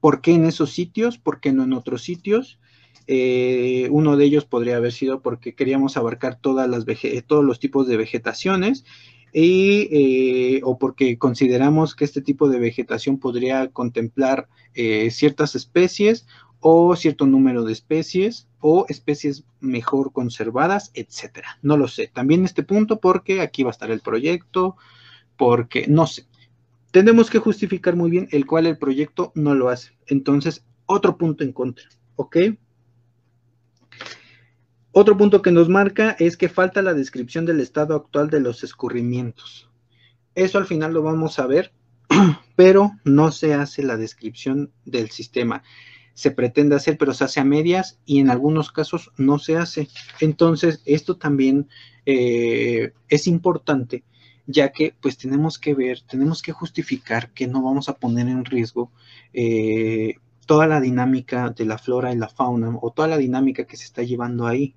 ¿Por 0.00 0.20
qué 0.20 0.34
en 0.34 0.44
esos 0.44 0.72
sitios? 0.72 1.18
¿Por 1.18 1.40
qué 1.40 1.52
no 1.52 1.64
en 1.64 1.72
otros 1.72 2.02
sitios? 2.02 2.60
Eh, 3.06 3.88
uno 3.90 4.16
de 4.16 4.24
ellos 4.24 4.44
podría 4.44 4.76
haber 4.76 4.92
sido 4.92 5.20
porque 5.20 5.54
queríamos 5.54 5.96
abarcar 5.96 6.38
todas 6.40 6.68
las 6.68 6.84
todos 7.26 7.44
los 7.44 7.60
tipos 7.60 7.86
de 7.86 7.96
vegetaciones 7.96 8.84
y, 9.32 9.88
eh, 9.90 10.60
o 10.64 10.78
porque 10.78 11.18
consideramos 11.18 11.94
que 11.94 12.04
este 12.04 12.22
tipo 12.22 12.48
de 12.48 12.58
vegetación 12.58 13.18
podría 13.18 13.68
contemplar 13.68 14.48
eh, 14.74 15.10
ciertas 15.10 15.54
especies 15.54 16.26
o 16.60 16.96
cierto 16.96 17.26
número 17.26 17.64
de 17.64 17.72
especies 17.72 18.48
o 18.60 18.86
especies 18.88 19.44
mejor 19.60 20.12
conservadas, 20.12 20.90
etcétera. 20.94 21.58
No 21.60 21.76
lo 21.76 21.88
sé. 21.88 22.10
También 22.12 22.44
este 22.44 22.62
punto 22.62 23.00
porque 23.00 23.42
aquí 23.42 23.62
va 23.62 23.70
a 23.70 23.72
estar 23.72 23.90
el 23.90 24.00
proyecto, 24.00 24.76
porque 25.36 25.86
no 25.88 26.06
sé 26.06 26.26
tenemos 26.94 27.28
que 27.28 27.40
justificar 27.40 27.96
muy 27.96 28.08
bien 28.08 28.28
el 28.30 28.46
cual 28.46 28.66
el 28.66 28.78
proyecto 28.78 29.32
no 29.34 29.56
lo 29.56 29.68
hace. 29.68 29.98
Entonces, 30.06 30.64
otro 30.86 31.18
punto 31.18 31.42
en 31.42 31.52
contra, 31.52 31.88
¿ok? 32.14 32.36
Otro 34.96 35.16
punto 35.16 35.42
que 35.42 35.50
nos 35.50 35.68
marca 35.68 36.14
es 36.20 36.36
que 36.36 36.48
falta 36.48 36.80
la 36.80 36.94
descripción 36.94 37.44
del 37.46 37.58
estado 37.58 37.96
actual 37.96 38.30
de 38.30 38.38
los 38.38 38.62
escurrimientos. 38.62 39.68
Eso 40.36 40.56
al 40.56 40.66
final 40.66 40.94
lo 40.94 41.02
vamos 41.02 41.40
a 41.40 41.48
ver, 41.48 41.72
pero 42.54 42.92
no 43.02 43.32
se 43.32 43.54
hace 43.54 43.82
la 43.82 43.96
descripción 43.96 44.70
del 44.84 45.10
sistema. 45.10 45.64
Se 46.14 46.30
pretende 46.30 46.76
hacer, 46.76 46.96
pero 46.96 47.12
se 47.12 47.24
hace 47.24 47.40
a 47.40 47.44
medias 47.44 47.98
y 48.04 48.20
en 48.20 48.30
algunos 48.30 48.70
casos 48.70 49.10
no 49.16 49.40
se 49.40 49.56
hace. 49.56 49.88
Entonces, 50.20 50.80
esto 50.84 51.16
también 51.16 51.68
eh, 52.06 52.92
es 53.08 53.26
importante 53.26 54.04
ya 54.46 54.70
que 54.70 54.94
pues 55.00 55.16
tenemos 55.18 55.58
que 55.58 55.74
ver, 55.74 56.02
tenemos 56.02 56.40
que 56.40 56.52
justificar 56.52 57.30
que 57.30 57.48
no 57.48 57.62
vamos 57.62 57.88
a 57.88 57.96
poner 57.96 58.28
en 58.28 58.44
riesgo 58.44 58.92
eh, 59.32 60.16
toda 60.46 60.68
la 60.68 60.80
dinámica 60.80 61.50
de 61.50 61.64
la 61.64 61.78
flora 61.78 62.12
y 62.12 62.16
la 62.16 62.28
fauna 62.28 62.78
o 62.80 62.92
toda 62.92 63.08
la 63.08 63.16
dinámica 63.16 63.64
que 63.64 63.76
se 63.76 63.84
está 63.86 64.02
llevando 64.02 64.46
ahí, 64.46 64.76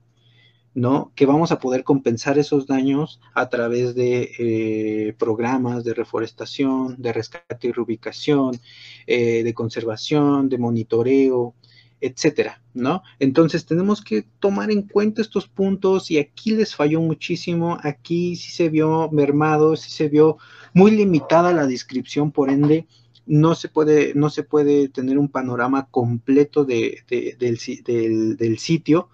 ¿no? 0.77 1.11
Que 1.15 1.25
vamos 1.25 1.51
a 1.51 1.57
poder 1.57 1.83
compensar 1.83 2.37
esos 2.37 2.67
daños 2.67 3.19
a 3.33 3.49
través 3.49 3.95
de 3.95 4.29
eh, 4.37 5.15
programas 5.17 5.83
de 5.83 5.95
reforestación, 5.95 7.01
de 7.01 7.13
rescate 7.13 7.67
y 7.67 7.71
reubicación, 7.71 8.59
eh, 9.07 9.41
de 9.41 9.53
conservación, 9.55 10.49
de 10.49 10.59
monitoreo, 10.59 11.55
etcétera, 11.99 12.61
¿no? 12.75 13.01
Entonces 13.17 13.65
tenemos 13.65 14.03
que 14.03 14.27
tomar 14.39 14.69
en 14.69 14.83
cuenta 14.83 15.23
estos 15.23 15.47
puntos 15.47 16.11
y 16.11 16.19
aquí 16.19 16.51
les 16.51 16.75
falló 16.75 17.01
muchísimo, 17.01 17.79
aquí 17.81 18.35
sí 18.35 18.51
se 18.51 18.69
vio 18.69 19.09
mermado, 19.11 19.75
sí 19.77 19.89
se 19.89 20.09
vio 20.09 20.37
muy 20.75 20.91
limitada 20.91 21.53
la 21.53 21.65
descripción, 21.65 22.31
por 22.31 22.51
ende 22.51 22.85
no 23.25 23.55
se 23.55 23.67
puede, 23.67 24.13
no 24.13 24.29
se 24.29 24.43
puede 24.43 24.89
tener 24.89 25.17
un 25.17 25.29
panorama 25.29 25.87
completo 25.89 26.65
de, 26.65 26.99
del, 27.09 28.59
sitio. 28.59 29.09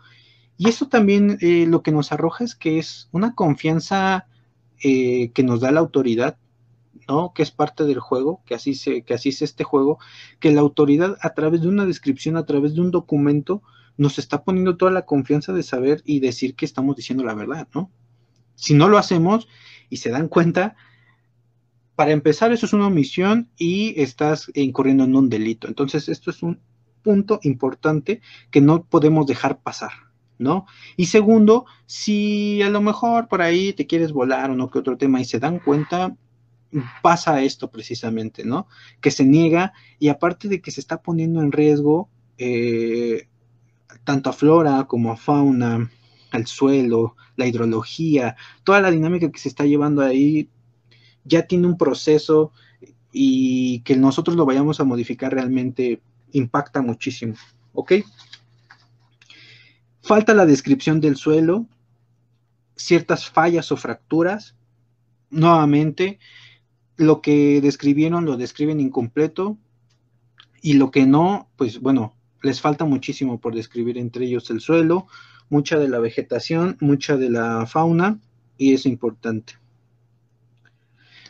Y 0.57 0.69
eso 0.69 0.87
también 0.87 1.37
eh, 1.41 1.65
lo 1.67 1.81
que 1.81 1.91
nos 1.91 2.11
arroja 2.11 2.43
es 2.43 2.55
que 2.55 2.79
es 2.79 3.09
una 3.11 3.35
confianza 3.35 4.27
eh, 4.83 5.31
que 5.31 5.43
nos 5.43 5.61
da 5.61 5.71
la 5.71 5.79
autoridad 5.79 6.37
¿no? 7.07 7.33
Que 7.33 7.43
es 7.43 7.51
parte 7.51 7.85
del 7.85 7.99
juego, 7.99 8.41
que 8.45 8.55
así, 8.55 8.75
se, 8.75 9.03
que 9.03 9.13
así 9.13 9.29
es 9.29 9.41
este 9.41 9.63
juego, 9.63 9.99
que 10.39 10.51
la 10.51 10.61
autoridad 10.61 11.17
a 11.21 11.33
través 11.33 11.61
de 11.61 11.67
una 11.67 11.85
descripción, 11.85 12.37
a 12.37 12.45
través 12.45 12.75
de 12.75 12.81
un 12.81 12.91
documento, 12.91 13.61
nos 13.97 14.17
está 14.19 14.43
poniendo 14.43 14.77
toda 14.77 14.91
la 14.91 15.05
confianza 15.05 15.53
de 15.53 15.63
saber 15.63 16.01
y 16.05 16.19
decir 16.19 16.55
que 16.55 16.65
estamos 16.65 16.95
diciendo 16.95 17.23
la 17.23 17.35
verdad, 17.35 17.67
¿no? 17.73 17.91
Si 18.55 18.73
no 18.73 18.87
lo 18.87 18.97
hacemos 18.97 19.47
y 19.89 19.97
se 19.97 20.09
dan 20.09 20.27
cuenta, 20.27 20.75
para 21.95 22.11
empezar, 22.11 22.51
eso 22.51 22.65
es 22.65 22.73
una 22.73 22.87
omisión 22.87 23.49
y 23.57 23.99
estás 24.01 24.51
incurriendo 24.55 25.03
en 25.03 25.15
un 25.15 25.29
delito. 25.29 25.67
Entonces, 25.67 26.09
esto 26.09 26.31
es 26.31 26.41
un 26.41 26.59
punto 27.03 27.39
importante 27.43 28.21
que 28.49 28.61
no 28.61 28.85
podemos 28.85 29.27
dejar 29.27 29.61
pasar, 29.61 29.91
¿no? 30.37 30.65
Y 30.97 31.05
segundo, 31.05 31.65
si 31.85 32.61
a 32.61 32.69
lo 32.69 32.81
mejor 32.81 33.27
por 33.27 33.41
ahí 33.41 33.73
te 33.73 33.87
quieres 33.87 34.11
volar 34.11 34.51
o 34.51 34.55
no 34.55 34.69
que 34.69 34.79
otro 34.79 34.97
tema 34.97 35.21
y 35.21 35.25
se 35.25 35.39
dan 35.39 35.59
cuenta, 35.59 36.15
pasa 37.01 37.41
esto 37.41 37.69
precisamente, 37.69 38.43
¿no? 38.43 38.67
Que 39.01 39.11
se 39.11 39.25
niega 39.25 39.73
y 39.99 40.09
aparte 40.09 40.47
de 40.47 40.61
que 40.61 40.71
se 40.71 40.81
está 40.81 41.01
poniendo 41.01 41.41
en 41.41 41.51
riesgo 41.51 42.09
eh, 42.37 43.27
tanto 44.03 44.29
a 44.29 44.33
flora 44.33 44.85
como 44.85 45.11
a 45.11 45.17
fauna, 45.17 45.91
al 46.31 46.47
suelo, 46.47 47.15
la 47.35 47.45
hidrología, 47.45 48.35
toda 48.63 48.81
la 48.81 48.91
dinámica 48.91 49.31
que 49.31 49.39
se 49.39 49.49
está 49.49 49.65
llevando 49.65 50.01
ahí 50.01 50.49
ya 51.23 51.43
tiene 51.43 51.67
un 51.67 51.77
proceso 51.77 52.51
y 53.11 53.81
que 53.81 53.95
nosotros 53.95 54.35
lo 54.35 54.45
vayamos 54.45 54.79
a 54.79 54.83
modificar 54.83 55.33
realmente 55.33 56.01
impacta 56.31 56.81
muchísimo, 56.81 57.35
¿ok? 57.73 57.93
Falta 60.03 60.33
la 60.33 60.45
descripción 60.45 60.99
del 60.99 61.15
suelo, 61.15 61.65
ciertas 62.75 63.29
fallas 63.29 63.71
o 63.71 63.77
fracturas, 63.77 64.53
nuevamente, 65.29 66.19
lo 66.97 67.21
que 67.21 67.61
describieron 67.61 68.25
lo 68.25 68.35
describen 68.35 68.81
incompleto 68.81 69.57
y 70.61 70.73
lo 70.73 70.91
que 70.91 71.05
no, 71.05 71.49
pues 71.55 71.79
bueno, 71.79 72.17
les 72.41 72.59
falta 72.59 72.83
muchísimo 72.83 73.39
por 73.39 73.55
describir 73.55 73.97
entre 73.97 74.25
ellos 74.25 74.49
el 74.49 74.59
suelo, 74.59 75.07
mucha 75.47 75.79
de 75.79 75.87
la 75.87 75.99
vegetación, 75.99 76.75
mucha 76.81 77.15
de 77.15 77.29
la 77.29 77.65
fauna 77.65 78.19
y 78.57 78.73
es 78.73 78.85
importante. 78.85 79.53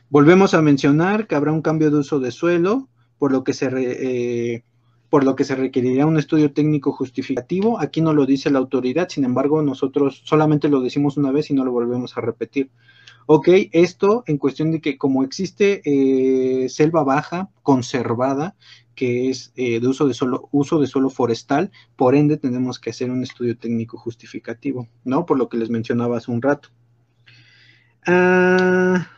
Volvemos 0.09 0.55
a 0.55 0.63
mencionar 0.63 1.27
que 1.27 1.35
habrá 1.35 1.51
un 1.51 1.61
cambio 1.61 1.91
de 1.91 1.97
uso 1.97 2.19
de 2.19 2.31
suelo, 2.31 2.89
por 3.19 3.31
lo 3.31 3.43
que 3.43 3.53
se, 3.53 3.69
eh, 3.71 4.63
por 5.13 5.25
lo 5.25 5.35
que 5.35 5.43
se 5.43 5.55
requerirá 5.55 6.07
un 6.07 6.17
estudio 6.17 6.53
técnico 6.53 6.91
justificativo. 6.91 7.79
Aquí 7.79 8.01
no 8.01 8.15
lo 8.15 8.25
dice 8.25 8.49
la 8.49 8.57
autoridad, 8.57 9.09
sin 9.09 9.25
embargo, 9.25 9.61
nosotros 9.61 10.23
solamente 10.25 10.69
lo 10.69 10.81
decimos 10.81 11.17
una 11.17 11.31
vez 11.31 11.51
y 11.51 11.53
no 11.53 11.63
lo 11.63 11.71
volvemos 11.71 12.17
a 12.17 12.21
repetir. 12.21 12.71
Ok, 13.27 13.47
esto 13.73 14.23
en 14.25 14.39
cuestión 14.39 14.71
de 14.71 14.81
que 14.81 14.97
como 14.97 15.23
existe 15.23 15.83
eh, 15.85 16.67
selva 16.67 17.03
baja 17.03 17.51
conservada, 17.61 18.55
que 18.95 19.29
es 19.29 19.53
eh, 19.55 19.79
de 19.79 19.87
uso 19.87 20.07
de, 20.07 20.15
suelo, 20.15 20.49
uso 20.51 20.79
de 20.79 20.87
suelo 20.87 21.11
forestal, 21.11 21.69
por 21.95 22.15
ende 22.15 22.37
tenemos 22.37 22.79
que 22.79 22.89
hacer 22.89 23.11
un 23.11 23.21
estudio 23.21 23.55
técnico 23.55 23.99
justificativo, 23.99 24.87
¿no? 25.03 25.27
Por 25.27 25.37
lo 25.37 25.47
que 25.47 25.57
les 25.57 25.69
mencionaba 25.69 26.17
hace 26.17 26.31
un 26.31 26.41
rato. 26.41 26.69
Ah, 28.07 29.09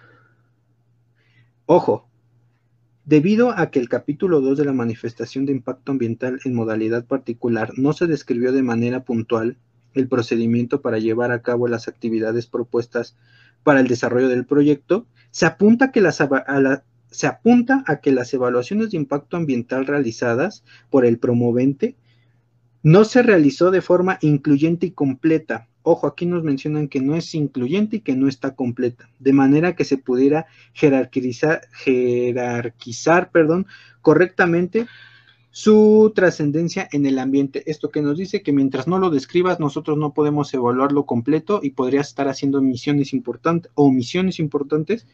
ojo, 1.66 2.10
debido 3.06 3.52
a 3.52 3.70
que 3.70 3.80
el 3.80 3.88
capítulo 3.88 4.42
2 4.42 4.58
de 4.58 4.66
la 4.66 4.74
manifestación 4.74 5.46
de 5.46 5.52
impacto 5.52 5.92
ambiental 5.92 6.40
en 6.44 6.56
modalidad 6.56 7.06
particular 7.06 7.72
no 7.78 7.94
se 7.94 8.08
describió 8.08 8.52
de 8.52 8.64
manera 8.64 9.04
puntual 9.04 9.58
el 9.94 10.08
procedimiento 10.08 10.82
para 10.82 10.98
llevar 10.98 11.32
a 11.32 11.42
cabo 11.42 11.68
las 11.68 11.88
actividades 11.88 12.48
propuestas 12.48 13.16
para 13.64 13.80
el 13.80 13.88
desarrollo 13.88 14.28
del 14.28 14.46
proyecto, 14.46 15.08
se 15.32 15.46
apunta, 15.46 15.92
que 15.92 16.02
las, 16.02 16.24
se 17.10 17.28
apunta 17.28 17.84
a 17.88 17.98
que 17.98 18.12
las 18.12 18.34
evaluaciones 18.34 18.92
de 18.92 18.98
impacto 18.98 19.38
ambiental 19.38 19.86
realizadas 19.86 20.64
por 20.90 21.06
el 21.06 21.18
promovente 21.18 21.96
no 22.84 23.06
se 23.06 23.24
realizó 23.24 23.72
de 23.72 23.82
forma 23.82 24.18
incluyente 24.22 24.88
y 24.88 24.92
completa. 24.92 25.68
Ojo, 25.88 26.08
aquí 26.08 26.26
nos 26.26 26.44
mencionan 26.44 26.88
que 26.88 27.00
no 27.00 27.16
es 27.16 27.36
incluyente 27.36 27.98
y 27.98 28.00
que 28.00 28.16
no 28.16 28.28
está 28.28 28.56
completa, 28.56 29.08
de 29.20 29.34
manera 29.34 29.76
que 29.76 29.86
se 29.86 30.00
pudiera 30.00 30.48
jerarquizar, 30.74 31.62
correctamente 34.02 34.88
su 35.52 36.12
trascendencia 36.16 36.90
en 36.92 37.06
el 37.06 37.20
ambiente. 37.20 37.70
Esto 37.70 37.92
que 37.92 38.02
nos 38.02 38.18
dice 38.18 38.42
que 38.42 38.52
mientras 38.52 38.88
no 38.88 38.98
lo 38.98 39.12
describas, 39.12 39.60
nosotros 39.60 39.96
no 39.96 40.12
podemos 40.12 40.52
evaluarlo 40.56 41.06
completo 41.06 41.60
y 41.62 41.70
podrías 41.70 42.08
estar 42.08 42.28
haciendo 42.30 42.64
misiones 42.64 43.14
importantes 43.14 43.72
o 43.76 43.92
misiones 43.92 44.40
importantes. 44.40 45.06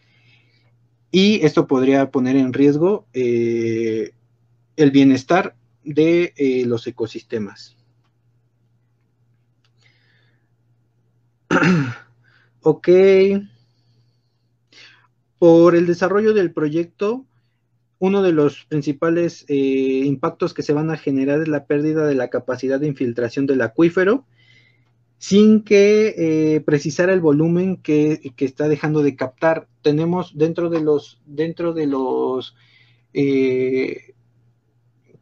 Y 1.12 1.46
esto 1.46 1.68
podría 1.68 2.12
poner 2.12 2.38
en 2.38 2.54
riesgo 2.54 3.08
eh, 3.12 4.12
el 4.78 4.92
bienestar 4.92 5.54
de 5.84 6.34
eh, 6.38 6.64
los 6.66 6.88
ecosistemas. 6.88 7.76
ok. 12.62 12.90
Por 15.40 15.76
el 15.76 15.88
desarrollo 15.88 16.34
del 16.34 16.54
proyecto, 16.54 17.26
uno 18.00 18.22
de 18.22 18.32
los 18.32 18.66
principales 18.66 19.46
eh, 19.48 19.56
impactos 20.06 20.54
que 20.54 20.64
se 20.64 20.74
van 20.74 20.90
a 20.92 20.98
generar 20.98 21.42
es 21.42 21.48
la 21.48 21.66
pérdida 21.66 22.06
de 22.08 22.16
la 22.16 22.30
capacidad 22.30 22.80
de 22.80 22.88
infiltración 22.88 23.46
del 23.46 23.62
acuífero, 23.62 24.26
sin 25.18 25.64
que 25.64 26.16
eh, 26.18 26.62
precisara 26.62 27.14
el 27.14 27.22
volumen 27.22 27.78
que, 27.78 28.34
está 28.38 28.68
dejando 28.68 29.04
de 29.04 29.16
captar. 29.16 29.68
Tenemos 29.84 30.36
dentro 30.36 30.70
de 30.70 30.82
los, 30.82 31.22
los 31.28 32.56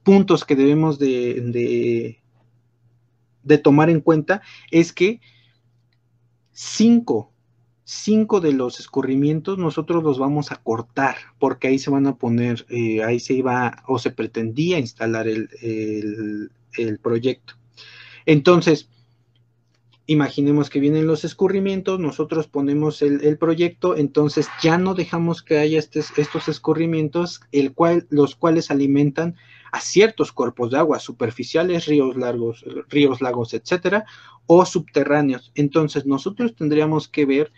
puntos 0.03 0.45
que 0.45 0.55
debemos 0.55 0.99
de, 0.99 2.17
de, 3.43 3.57
tomar 3.57 3.89
en 3.89 3.99
cuenta 3.99 4.41
es 4.71 4.93
que 4.93 5.19
cinco, 6.61 7.31
cinco 7.85 8.41
de 8.41 8.51
los 8.51 8.81
escurrimientos 8.81 9.57
nosotros 9.57 10.03
los 10.03 10.19
vamos 10.19 10.51
a 10.51 10.57
cortar 10.57 11.15
porque 11.39 11.69
ahí 11.69 11.79
se 11.79 11.89
van 11.89 12.05
a 12.05 12.17
poner, 12.17 12.65
eh, 12.67 13.01
ahí 13.01 13.21
se 13.21 13.33
iba 13.33 13.81
o 13.87 13.97
se 13.97 14.11
pretendía 14.11 14.77
instalar 14.77 15.29
el, 15.29 15.49
el 16.77 16.99
proyecto. 16.99 17.53
Entonces, 18.25 18.89
imaginemos 20.05 20.69
que 20.69 20.81
vienen 20.81 21.07
los 21.07 21.23
escurrimientos, 21.23 21.97
nosotros 21.97 22.47
ponemos 22.47 23.01
el, 23.01 23.37
proyecto, 23.37 23.95
entonces 23.95 24.49
ya 24.61 24.77
no 24.77 24.95
dejamos 24.95 25.41
que 25.41 25.59
haya 25.59 25.79
estos 25.79 26.49
escurrimientos, 26.49 27.39
el 27.53 27.73
cual, 27.73 28.05
los 28.09 28.35
cuales 28.35 28.69
alimentan 28.69 29.37
a 29.71 29.79
ciertos 29.81 30.31
cuerpos 30.31 30.71
de 30.71 30.77
agua 30.77 30.99
superficiales, 30.99 31.85
ríos 31.85 32.15
largos, 32.15 32.65
ríos, 32.89 33.21
lagos, 33.21 33.53
etcétera, 33.53 34.05
o 34.45 34.65
subterráneos. 34.65 35.51
Entonces 35.55 36.05
nosotros 36.05 36.55
tendríamos 36.55 37.07
que 37.07 37.25
ver 37.25 37.51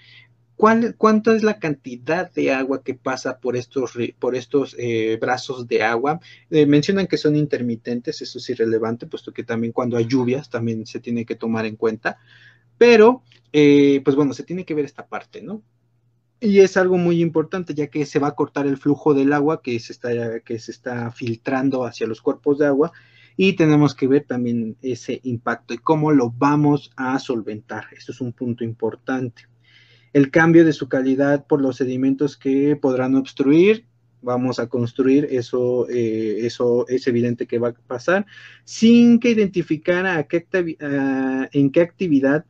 cuál, 0.62 0.96
cuánta 0.96 1.36
es 1.36 1.42
la 1.42 1.58
cantidad 1.58 2.32
de 2.32 2.52
agua 2.52 2.84
que 2.84 2.94
pasa 2.94 3.40
por 3.40 3.56
estos, 3.58 3.94
por 4.20 4.36
estos 4.36 4.76
eh, 4.78 5.18
brazos 5.20 5.68
de 5.68 5.82
agua. 5.82 6.20
Eh, 6.50 6.66
mencionan 6.66 7.08
que 7.08 7.18
son 7.18 7.36
intermitentes, 7.36 8.22
eso 8.22 8.38
es 8.38 8.50
irrelevante, 8.50 9.08
puesto 9.08 9.34
que 9.34 9.44
también 9.44 9.74
cuando 9.74 9.98
hay 9.98 10.06
lluvias 10.06 10.50
también 10.50 10.86
se 10.86 11.00
tiene 11.00 11.26
que 11.26 11.36
tomar 11.36 11.66
en 11.66 11.78
cuenta. 11.78 12.20
Pero, 12.78 13.24
eh, 13.52 14.02
pues 14.04 14.16
bueno, 14.16 14.34
se 14.34 14.44
tiene 14.44 14.64
que 14.64 14.74
ver 14.76 14.86
esta 14.86 15.08
parte, 15.08 15.42
¿no? 15.42 15.64
Y 16.42 16.60
es 16.60 16.76
algo 16.76 16.98
muy 16.98 17.22
importante, 17.22 17.74
ya 17.74 17.88
que 17.88 18.06
se 18.06 18.20
va 18.20 18.30
a 18.30 18.36
cortar 18.36 18.68
el 18.68 18.78
flujo 18.78 19.14
del 19.14 19.32
agua 19.32 19.62
que 19.62 19.80
se 19.80 19.94
está, 19.94 20.40
que 20.40 20.60
se 20.60 20.72
está 20.72 21.12
filtrando 21.12 21.86
hacia 21.86 22.08
los 22.08 22.22
cuerpos 22.22 22.58
de 22.58 22.66
agua 22.66 22.92
y 23.38 23.54
tenemos 23.54 23.96
que 23.96 24.08
ver 24.08 24.26
también 24.26 24.76
ese 24.82 25.22
impacto 25.24 25.74
y 25.74 25.78
cómo 25.78 26.12
lo 26.12 26.32
vamos 26.32 26.92
a 26.98 27.18
solventar. 27.20 27.86
Esto 27.96 28.12
es 28.12 28.20
un 28.20 28.34
punto 28.34 28.64
importante 28.64 29.44
el 30.14 30.32
cambio 30.32 30.66
de 30.66 30.74
su 30.74 30.90
calidad 30.90 31.46
por 31.48 31.62
los 31.62 31.78
sedimentos 31.78 32.38
que 32.38 32.76
podrán 32.76 33.16
obstruir. 33.16 33.86
Vamos 34.22 34.60
a 34.60 34.68
construir, 34.68 35.28
eso, 35.32 35.90
eh, 35.90 36.46
eso 36.46 36.86
es 36.88 37.08
evidente 37.08 37.48
que 37.48 37.58
va 37.58 37.70
a 37.70 37.74
pasar, 37.74 38.28
sin 38.66 39.20
que 39.20 39.32
identificara 39.32 40.20
en 40.20 41.72
qué 41.72 41.82
actividad 41.82 42.46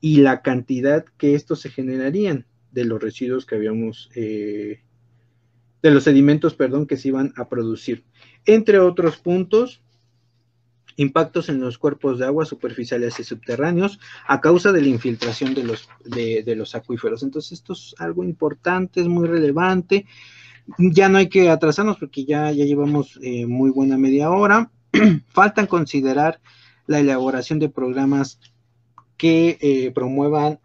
y 0.00 0.16
la 0.16 0.42
cantidad 0.42 1.04
que 1.16 1.36
estos 1.36 1.60
se 1.60 1.70
generarían 1.70 2.46
de 2.74 2.84
los 2.84 3.00
residuos 3.00 3.46
que 3.46 3.54
habíamos, 3.54 4.10
eh, 4.14 4.80
de 5.82 5.90
los 5.90 6.04
sedimentos, 6.04 6.54
perdón, 6.54 6.86
que 6.86 6.96
se 6.96 7.08
iban 7.08 7.32
a 7.36 7.48
producir. 7.48 8.04
Entre 8.44 8.78
otros 8.78 9.16
puntos, 9.16 9.80
impactos 10.96 11.48
en 11.48 11.60
los 11.60 11.78
cuerpos 11.78 12.18
de 12.18 12.26
agua 12.26 12.44
superficiales 12.44 13.18
y 13.18 13.24
subterráneos 13.24 13.98
a 14.26 14.40
causa 14.40 14.72
de 14.72 14.82
la 14.82 14.88
infiltración 14.88 15.54
de 15.54 15.64
los, 15.64 15.88
de, 16.04 16.54
los 16.56 16.74
acuíferos. 16.74 17.22
Entonces, 17.22 17.52
esto 17.52 17.72
es 17.72 17.94
algo 17.98 18.24
importante, 18.24 19.00
es 19.00 19.08
muy 19.08 19.26
relevante. 19.28 20.06
Ya 20.78 21.08
no 21.08 21.18
hay 21.18 21.28
que 21.28 21.50
atrasarnos 21.50 21.98
porque 21.98 22.24
ya, 22.24 22.50
ya 22.50 22.64
llevamos 22.64 23.18
eh, 23.22 23.46
muy 23.46 23.70
buena 23.70 23.98
media 23.98 24.30
hora. 24.30 24.70
Faltan 25.28 25.66
considerar 25.66 26.40
la 26.86 27.00
elaboración 27.00 27.58
de 27.58 27.68
programas 27.68 28.40
que 29.16 29.58
eh, 29.60 29.90
promuevan, 29.92 30.58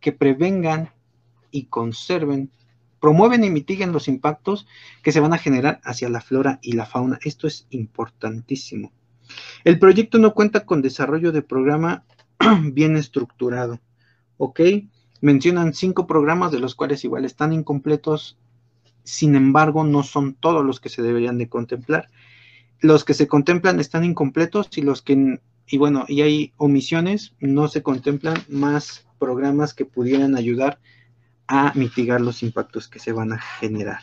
que 0.00 0.12
prevengan 0.12 0.90
y 1.50 1.64
conserven, 1.64 2.50
promueven 3.00 3.44
y 3.44 3.50
mitiguen 3.50 3.92
los 3.92 4.08
impactos 4.08 4.66
que 5.02 5.12
se 5.12 5.20
van 5.20 5.32
a 5.32 5.38
generar 5.38 5.80
hacia 5.84 6.08
la 6.08 6.20
flora 6.20 6.58
y 6.62 6.72
la 6.72 6.86
fauna. 6.86 7.18
Esto 7.24 7.46
es 7.46 7.66
importantísimo. 7.70 8.92
El 9.64 9.78
proyecto 9.78 10.18
no 10.18 10.34
cuenta 10.34 10.64
con 10.64 10.82
desarrollo 10.82 11.32
de 11.32 11.42
programa 11.42 12.04
bien 12.72 12.96
estructurado. 12.96 13.80
¿Ok? 14.36 14.60
Mencionan 15.20 15.74
cinco 15.74 16.06
programas 16.06 16.50
de 16.52 16.60
los 16.60 16.74
cuales 16.74 17.04
igual 17.04 17.24
están 17.24 17.52
incompletos. 17.52 18.38
Sin 19.04 19.34
embargo, 19.34 19.84
no 19.84 20.02
son 20.02 20.34
todos 20.34 20.64
los 20.64 20.80
que 20.80 20.88
se 20.88 21.02
deberían 21.02 21.38
de 21.38 21.48
contemplar. 21.48 22.08
Los 22.80 23.04
que 23.04 23.14
se 23.14 23.28
contemplan 23.28 23.80
están 23.80 24.04
incompletos 24.04 24.68
y 24.76 24.82
los 24.82 25.02
que, 25.02 25.40
y 25.66 25.78
bueno, 25.78 26.06
y 26.08 26.22
hay 26.22 26.52
omisiones, 26.56 27.34
no 27.38 27.68
se 27.68 27.82
contemplan 27.82 28.38
más 28.48 29.06
programas 29.18 29.74
que 29.74 29.84
pudieran 29.84 30.34
ayudar 30.34 30.78
a 31.52 31.72
mitigar 31.74 32.20
los 32.20 32.44
impactos 32.44 32.86
que 32.86 33.00
se 33.00 33.12
van 33.12 33.32
a 33.32 33.40
generar. 33.40 33.98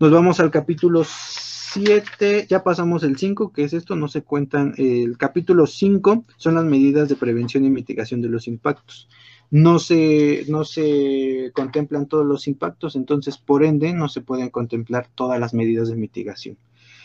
Nos 0.00 0.10
vamos 0.10 0.40
al 0.40 0.50
capítulo 0.50 1.04
7, 1.04 2.46
ya 2.48 2.64
pasamos 2.64 3.02
el 3.02 3.18
5, 3.18 3.52
que 3.52 3.64
es 3.64 3.74
esto, 3.74 3.96
no 3.96 4.08
se 4.08 4.22
cuentan. 4.22 4.72
El 4.78 5.18
capítulo 5.18 5.66
5 5.66 6.24
son 6.38 6.54
las 6.54 6.64
medidas 6.64 7.10
de 7.10 7.16
prevención 7.16 7.66
y 7.66 7.70
mitigación 7.70 8.22
de 8.22 8.30
los 8.30 8.48
impactos. 8.48 9.10
No 9.50 9.78
se, 9.78 10.46
no 10.48 10.64
se 10.64 11.52
contemplan 11.54 12.06
todos 12.06 12.24
los 12.24 12.48
impactos, 12.48 12.96
entonces 12.96 13.36
por 13.36 13.62
ende 13.62 13.92
no 13.92 14.08
se 14.08 14.22
pueden 14.22 14.48
contemplar 14.48 15.06
todas 15.14 15.38
las 15.38 15.52
medidas 15.52 15.90
de 15.90 15.96
mitigación. 15.96 16.56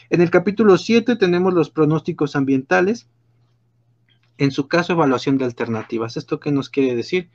En 0.09 0.21
el 0.21 0.29
capítulo 0.29 0.77
7 0.77 1.17
tenemos 1.17 1.53
los 1.53 1.69
pronósticos 1.69 2.37
ambientales. 2.37 3.09
En 4.37 4.51
su 4.51 4.69
caso, 4.69 4.93
evaluación 4.93 5.37
de 5.37 5.43
alternativas. 5.43 6.15
¿Esto 6.15 6.39
qué 6.39 6.53
nos 6.53 6.69
quiere 6.69 6.95
decir? 6.95 7.29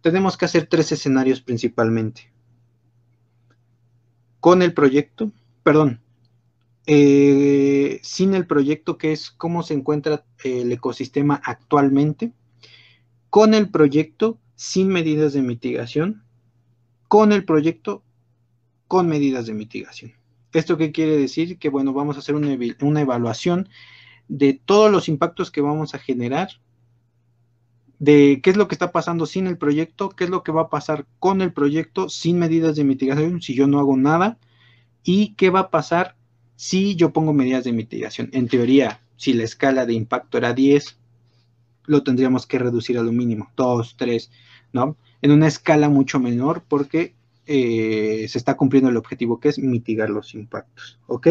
Tenemos 0.00 0.36
que 0.36 0.44
hacer 0.44 0.66
tres 0.66 0.92
escenarios 0.92 1.40
principalmente. 1.40 2.32
Con 4.40 4.62
el 4.62 4.72
proyecto, 4.72 5.32
perdón, 5.62 6.00
eh, 6.86 8.00
sin 8.02 8.34
el 8.34 8.46
proyecto 8.46 8.96
que 8.96 9.12
es 9.12 9.30
cómo 9.30 9.62
se 9.62 9.74
encuentra 9.74 10.24
el 10.42 10.72
ecosistema 10.72 11.40
actualmente, 11.44 12.32
con 13.30 13.52
el 13.52 13.70
proyecto 13.70 14.38
sin 14.54 14.88
medidas 14.88 15.32
de 15.34 15.42
mitigación, 15.42 16.24
con 17.08 17.32
el 17.32 17.44
proyecto 17.44 18.04
con 18.86 19.06
medidas 19.06 19.46
de 19.46 19.54
mitigación. 19.54 20.12
¿Esto 20.52 20.78
qué 20.78 20.92
quiere 20.92 21.16
decir? 21.16 21.58
Que 21.58 21.68
bueno, 21.68 21.92
vamos 21.92 22.16
a 22.16 22.20
hacer 22.20 22.34
una, 22.34 22.56
una 22.80 23.00
evaluación 23.00 23.68
de 24.28 24.54
todos 24.54 24.90
los 24.90 25.08
impactos 25.08 25.50
que 25.50 25.60
vamos 25.60 25.94
a 25.94 25.98
generar, 25.98 26.48
de 27.98 28.40
qué 28.42 28.50
es 28.50 28.56
lo 28.56 28.68
que 28.68 28.74
está 28.74 28.92
pasando 28.92 29.26
sin 29.26 29.46
el 29.46 29.58
proyecto, 29.58 30.10
qué 30.10 30.24
es 30.24 30.30
lo 30.30 30.42
que 30.42 30.52
va 30.52 30.62
a 30.62 30.68
pasar 30.70 31.06
con 31.18 31.42
el 31.42 31.52
proyecto 31.52 32.08
sin 32.08 32.38
medidas 32.38 32.76
de 32.76 32.84
mitigación 32.84 33.42
si 33.42 33.54
yo 33.54 33.66
no 33.66 33.78
hago 33.78 33.96
nada 33.96 34.38
y 35.02 35.34
qué 35.34 35.50
va 35.50 35.60
a 35.60 35.70
pasar 35.70 36.16
si 36.56 36.96
yo 36.96 37.12
pongo 37.12 37.32
medidas 37.32 37.64
de 37.64 37.72
mitigación, 37.72 38.30
en 38.32 38.48
teoría, 38.48 39.00
si 39.16 39.32
la 39.32 39.44
escala 39.44 39.86
de 39.86 39.94
impacto 39.94 40.38
era 40.38 40.54
10, 40.54 40.98
lo 41.86 42.02
tendríamos 42.02 42.46
que 42.46 42.58
reducir 42.58 42.98
a 42.98 43.02
lo 43.02 43.12
mínimo, 43.12 43.50
2, 43.56 43.96
3, 43.96 44.30
¿no? 44.72 44.96
en 45.22 45.30
una 45.30 45.46
escala 45.46 45.88
mucho 45.88 46.20
menor 46.20 46.62
porque 46.66 47.14
eh, 47.46 48.26
se 48.28 48.38
está 48.38 48.56
cumpliendo 48.56 48.90
el 48.90 48.96
objetivo 48.96 49.40
que 49.40 49.48
es 49.48 49.58
mitigar 49.58 50.10
los 50.10 50.34
impactos. 50.34 50.98
¿Ok? 51.06 51.28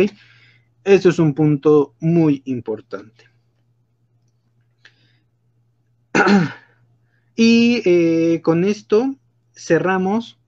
Eso 0.84 1.10
es 1.10 1.20
un 1.20 1.34
punto 1.34 1.94
muy 2.00 2.42
importante. 2.46 3.26
y 7.36 7.82
eh, 7.86 8.42
con 8.42 8.64
esto 8.64 9.16
cerramos 9.54 10.40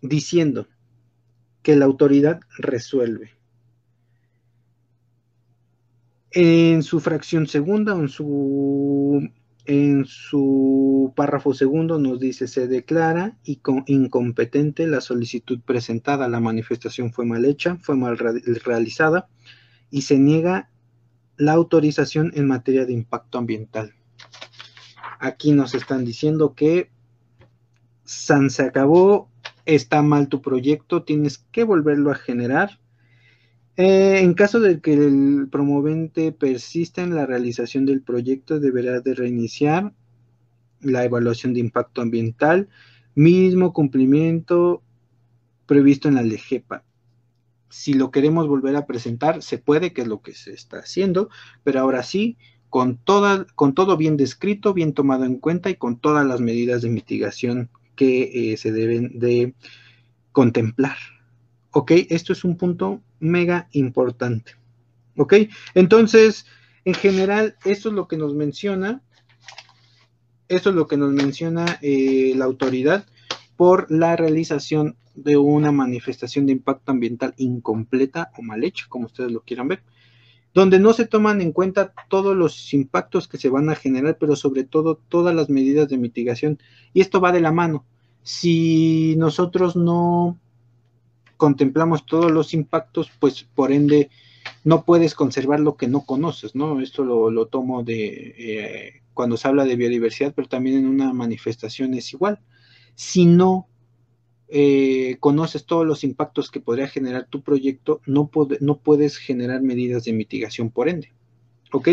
diciendo 0.00 0.66
que 1.62 1.76
la 1.76 1.84
autoridad 1.84 2.40
resuelve. 2.58 3.30
En 6.32 6.82
su 6.82 7.00
fracción 7.00 7.46
segunda, 7.46 7.92
en 7.92 8.08
su, 8.08 9.28
en 9.66 10.06
su 10.06 11.12
párrafo 11.14 11.52
segundo 11.52 11.98
nos 11.98 12.18
dice, 12.18 12.48
se 12.48 12.66
declara 12.66 13.36
incompetente 13.44 14.86
la 14.86 15.00
solicitud 15.00 15.60
presentada, 15.60 16.28
la 16.28 16.40
manifestación 16.40 17.12
fue 17.12 17.26
mal 17.26 17.44
hecha, 17.44 17.76
fue 17.82 17.96
mal 17.96 18.18
realizada 18.18 19.28
y 19.90 20.02
se 20.02 20.18
niega 20.18 20.70
la 21.36 21.52
autorización 21.52 22.32
en 22.34 22.46
materia 22.46 22.86
de 22.86 22.94
impacto 22.94 23.38
ambiental. 23.38 23.94
Aquí 25.22 25.52
nos 25.52 25.72
están 25.76 26.04
diciendo 26.04 26.56
que 26.56 26.90
San 28.02 28.50
se 28.50 28.64
acabó, 28.64 29.30
está 29.66 30.02
mal 30.02 30.26
tu 30.26 30.42
proyecto, 30.42 31.04
tienes 31.04 31.38
que 31.52 31.62
volverlo 31.62 32.10
a 32.10 32.16
generar. 32.16 32.80
Eh, 33.76 34.18
en 34.18 34.34
caso 34.34 34.58
de 34.58 34.80
que 34.80 34.94
el 34.94 35.46
promovente 35.48 36.32
persista 36.32 37.04
en 37.04 37.14
la 37.14 37.24
realización 37.24 37.86
del 37.86 38.02
proyecto, 38.02 38.58
deberá 38.58 38.98
de 38.98 39.14
reiniciar 39.14 39.92
la 40.80 41.04
evaluación 41.04 41.54
de 41.54 41.60
impacto 41.60 42.02
ambiental, 42.02 42.68
mismo 43.14 43.72
cumplimiento 43.72 44.82
previsto 45.66 46.08
en 46.08 46.16
la 46.16 46.22
LEGEPA. 46.22 46.82
Si 47.68 47.94
lo 47.94 48.10
queremos 48.10 48.48
volver 48.48 48.74
a 48.74 48.86
presentar, 48.86 49.40
se 49.40 49.58
puede, 49.58 49.92
que 49.92 50.02
es 50.02 50.08
lo 50.08 50.20
que 50.20 50.34
se 50.34 50.52
está 50.52 50.78
haciendo, 50.78 51.28
pero 51.62 51.78
ahora 51.78 52.02
sí, 52.02 52.36
con, 52.72 52.96
toda, 52.96 53.46
con 53.54 53.74
todo 53.74 53.98
bien 53.98 54.16
descrito, 54.16 54.72
bien 54.72 54.94
tomado 54.94 55.26
en 55.26 55.36
cuenta 55.36 55.68
y 55.68 55.74
con 55.74 55.98
todas 55.98 56.26
las 56.26 56.40
medidas 56.40 56.80
de 56.80 56.88
mitigación 56.88 57.68
que 57.96 58.54
eh, 58.54 58.56
se 58.56 58.72
deben 58.72 59.18
de 59.18 59.52
contemplar. 60.32 60.96
¿Ok? 61.72 61.90
Esto 62.08 62.32
es 62.32 62.44
un 62.44 62.56
punto 62.56 63.02
mega 63.20 63.68
importante. 63.72 64.52
¿Ok? 65.18 65.34
Entonces, 65.74 66.46
en 66.86 66.94
general, 66.94 67.56
esto 67.66 67.90
es 67.90 67.94
lo 67.94 68.08
que 68.08 68.16
nos 68.16 68.34
menciona, 68.34 69.02
esto 70.48 70.70
es 70.70 70.74
lo 70.74 70.86
que 70.86 70.96
nos 70.96 71.12
menciona 71.12 71.78
eh, 71.82 72.32
la 72.36 72.46
autoridad 72.46 73.04
por 73.54 73.90
la 73.90 74.16
realización 74.16 74.96
de 75.14 75.36
una 75.36 75.72
manifestación 75.72 76.46
de 76.46 76.52
impacto 76.52 76.90
ambiental 76.90 77.34
incompleta 77.36 78.30
o 78.38 78.40
mal 78.40 78.64
hecha, 78.64 78.86
como 78.88 79.04
ustedes 79.04 79.30
lo 79.30 79.42
quieran 79.42 79.68
ver 79.68 79.82
donde 80.54 80.78
no 80.78 80.92
se 80.92 81.06
toman 81.06 81.40
en 81.40 81.52
cuenta 81.52 81.92
todos 82.08 82.36
los 82.36 82.72
impactos 82.74 83.26
que 83.26 83.38
se 83.38 83.48
van 83.48 83.70
a 83.70 83.74
generar, 83.74 84.18
pero 84.18 84.36
sobre 84.36 84.64
todo 84.64 85.00
todas 85.08 85.34
las 85.34 85.48
medidas 85.48 85.88
de 85.88 85.98
mitigación. 85.98 86.58
Y 86.92 87.00
esto 87.00 87.20
va 87.20 87.32
de 87.32 87.40
la 87.40 87.52
mano. 87.52 87.84
Si 88.22 89.14
nosotros 89.16 89.76
no 89.76 90.38
contemplamos 91.36 92.06
todos 92.06 92.30
los 92.30 92.54
impactos, 92.54 93.10
pues 93.18 93.46
por 93.54 93.72
ende 93.72 94.10
no 94.64 94.84
puedes 94.84 95.14
conservar 95.14 95.60
lo 95.60 95.76
que 95.76 95.88
no 95.88 96.04
conoces, 96.04 96.54
¿no? 96.54 96.80
Esto 96.80 97.04
lo, 97.04 97.46
tomo 97.46 97.82
de 97.82 98.34
eh, 98.38 99.02
cuando 99.14 99.36
se 99.36 99.48
habla 99.48 99.64
de 99.64 99.76
biodiversidad, 99.76 100.32
pero 100.34 100.48
también 100.48 100.78
en 100.78 100.86
una 100.86 101.12
manifestación 101.12 101.94
es 101.94 102.12
igual. 102.12 102.40
Si 102.94 103.24
no 103.24 103.66
eh, 104.54 105.16
conoces 105.18 105.64
todos 105.64 105.86
los 105.86 106.04
impactos 106.04 106.50
que 106.50 106.60
podría 106.60 106.86
generar 106.86 107.26
tu 107.26 107.40
proyecto, 107.40 108.02
no, 108.04 108.28
puedes 108.28 109.16
generar 109.16 109.62
medidas 109.62 110.04
de 110.04 110.12
mitigación 110.12 110.68
por 110.68 110.90
ende. 110.90 111.10
¿Ok? 111.72 111.88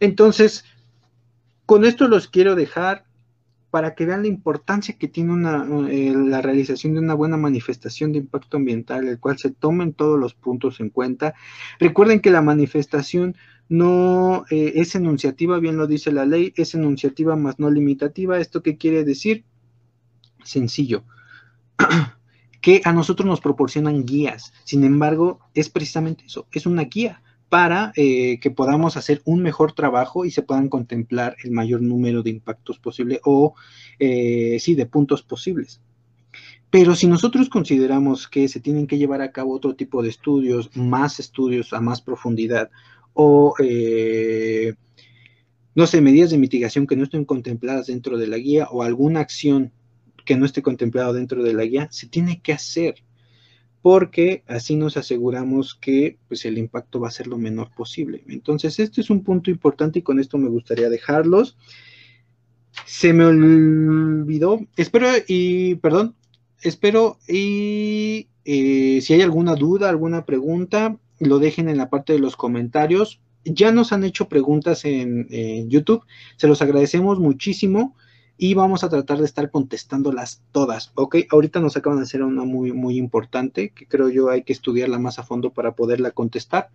Entonces, 0.00 0.64
con 1.64 1.84
esto 1.84 2.08
los 2.08 2.26
quiero 2.26 2.56
dejar 2.56 3.04
para 3.70 3.94
que 3.94 4.04
vean 4.04 4.22
la 4.22 4.28
importancia 4.28 4.98
que 4.98 5.06
tiene 5.06 5.32
eh, 5.92 6.12
la 6.12 6.42
realización 6.42 6.94
de 6.94 6.98
una 6.98 7.14
buena 7.14 7.36
manifestación 7.36 8.10
de 8.10 8.18
impacto 8.18 8.56
ambiental, 8.56 9.06
el 9.06 9.20
cual 9.20 9.38
se 9.38 9.52
tomen 9.52 9.92
todos 9.92 10.18
los 10.18 10.34
puntos 10.34 10.80
en 10.80 10.90
cuenta. 10.90 11.34
Recuerden 11.78 12.18
que 12.18 12.32
la 12.32 12.42
manifestación 12.42 13.36
no 13.68 14.44
eh, 14.50 14.72
es 14.74 14.96
enunciativa, 14.96 15.60
bien 15.60 15.76
lo 15.76 15.86
dice 15.86 16.10
la 16.10 16.26
ley, 16.26 16.52
es 16.56 16.74
enunciativa 16.74 17.36
más 17.36 17.60
no 17.60 17.70
limitativa. 17.70 18.40
¿Esto 18.40 18.60
qué 18.60 18.76
quiere 18.76 19.04
decir? 19.04 19.44
Sencillo 20.42 21.04
que 22.60 22.80
a 22.84 22.92
nosotros 22.92 23.26
nos 23.26 23.40
proporcionan 23.40 24.04
guías. 24.04 24.52
Sin 24.64 24.84
embargo, 24.84 25.40
es 25.54 25.68
precisamente 25.68 26.24
eso, 26.26 26.46
es 26.52 26.66
una 26.66 26.84
guía 26.84 27.22
para 27.48 27.92
eh, 27.96 28.40
que 28.40 28.50
podamos 28.50 28.96
hacer 28.96 29.20
un 29.26 29.42
mejor 29.42 29.72
trabajo 29.72 30.24
y 30.24 30.30
se 30.30 30.40
puedan 30.40 30.70
contemplar 30.70 31.36
el 31.44 31.50
mayor 31.50 31.82
número 31.82 32.22
de 32.22 32.30
impactos 32.30 32.78
posible 32.78 33.20
o, 33.24 33.54
eh, 33.98 34.56
sí, 34.58 34.74
de 34.74 34.86
puntos 34.86 35.22
posibles. 35.22 35.82
Pero 36.70 36.94
si 36.94 37.06
nosotros 37.06 37.50
consideramos 37.50 38.26
que 38.26 38.48
se 38.48 38.60
tienen 38.60 38.86
que 38.86 38.96
llevar 38.96 39.20
a 39.20 39.32
cabo 39.32 39.52
otro 39.52 39.74
tipo 39.74 40.02
de 40.02 40.08
estudios, 40.08 40.74
más 40.74 41.20
estudios 41.20 41.74
a 41.74 41.82
más 41.82 42.00
profundidad 42.00 42.70
o, 43.12 43.54
eh, 43.58 44.72
no 45.74 45.86
sé, 45.86 46.00
medidas 46.00 46.30
de 46.30 46.38
mitigación 46.38 46.86
que 46.86 46.96
no 46.96 47.04
estén 47.04 47.26
contempladas 47.26 47.88
dentro 47.88 48.16
de 48.16 48.28
la 48.28 48.38
guía 48.38 48.68
o 48.70 48.82
alguna 48.82 49.20
acción 49.20 49.72
que 50.24 50.36
no 50.36 50.46
esté 50.46 50.62
contemplado 50.62 51.12
dentro 51.12 51.42
de 51.42 51.54
la 51.54 51.64
guía, 51.64 51.88
se 51.90 52.06
tiene 52.06 52.40
que 52.40 52.52
hacer, 52.52 52.96
porque 53.80 54.44
así 54.46 54.76
nos 54.76 54.96
aseguramos 54.96 55.74
que 55.74 56.18
pues, 56.28 56.44
el 56.44 56.58
impacto 56.58 57.00
va 57.00 57.08
a 57.08 57.12
ser 57.12 57.26
lo 57.26 57.38
menor 57.38 57.70
posible. 57.74 58.22
Entonces, 58.28 58.78
este 58.78 59.00
es 59.00 59.10
un 59.10 59.24
punto 59.24 59.50
importante 59.50 59.98
y 59.98 60.02
con 60.02 60.20
esto 60.20 60.38
me 60.38 60.48
gustaría 60.48 60.88
dejarlos. 60.88 61.56
Se 62.86 63.12
me 63.12 63.24
olvidó, 63.24 64.60
espero 64.76 65.08
y, 65.26 65.74
perdón, 65.76 66.14
espero 66.62 67.18
y 67.28 68.28
eh, 68.44 69.00
si 69.02 69.14
hay 69.14 69.20
alguna 69.20 69.56
duda, 69.56 69.88
alguna 69.88 70.24
pregunta, 70.24 70.98
lo 71.18 71.38
dejen 71.38 71.68
en 71.68 71.76
la 71.76 71.90
parte 71.90 72.12
de 72.12 72.18
los 72.18 72.36
comentarios. 72.36 73.20
Ya 73.44 73.72
nos 73.72 73.92
han 73.92 74.04
hecho 74.04 74.28
preguntas 74.28 74.84
en, 74.84 75.26
en 75.30 75.68
YouTube, 75.68 76.04
se 76.36 76.46
los 76.46 76.62
agradecemos 76.62 77.18
muchísimo 77.18 77.96
y 78.42 78.54
vamos 78.54 78.82
a 78.82 78.88
tratar 78.88 79.18
de 79.18 79.24
estar 79.24 79.52
contestándolas 79.52 80.42
todas, 80.50 80.90
¿ok? 80.96 81.14
Ahorita 81.30 81.60
nos 81.60 81.76
acaban 81.76 82.00
de 82.00 82.02
hacer 82.02 82.24
una 82.24 82.42
muy, 82.42 82.72
muy 82.72 82.96
importante 82.96 83.68
que 83.68 83.86
creo 83.86 84.08
yo 84.08 84.30
hay 84.30 84.42
que 84.42 84.52
estudiarla 84.52 84.98
más 84.98 85.20
a 85.20 85.22
fondo 85.22 85.52
para 85.52 85.76
poderla 85.76 86.10
contestar. 86.10 86.70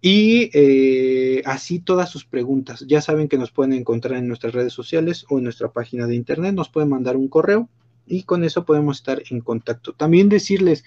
Y 0.00 0.50
eh, 0.52 1.40
así 1.44 1.78
todas 1.78 2.10
sus 2.10 2.24
preguntas. 2.24 2.84
Ya 2.88 3.00
saben 3.00 3.28
que 3.28 3.38
nos 3.38 3.52
pueden 3.52 3.74
encontrar 3.74 4.18
en 4.18 4.26
nuestras 4.26 4.54
redes 4.54 4.72
sociales 4.72 5.24
o 5.30 5.38
en 5.38 5.44
nuestra 5.44 5.70
página 5.70 6.08
de 6.08 6.16
internet. 6.16 6.52
Nos 6.52 6.68
pueden 6.68 6.90
mandar 6.90 7.16
un 7.16 7.28
correo 7.28 7.68
y 8.04 8.24
con 8.24 8.42
eso 8.42 8.64
podemos 8.64 8.96
estar 8.96 9.22
en 9.30 9.38
contacto. 9.38 9.92
También 9.92 10.28
decirles, 10.28 10.82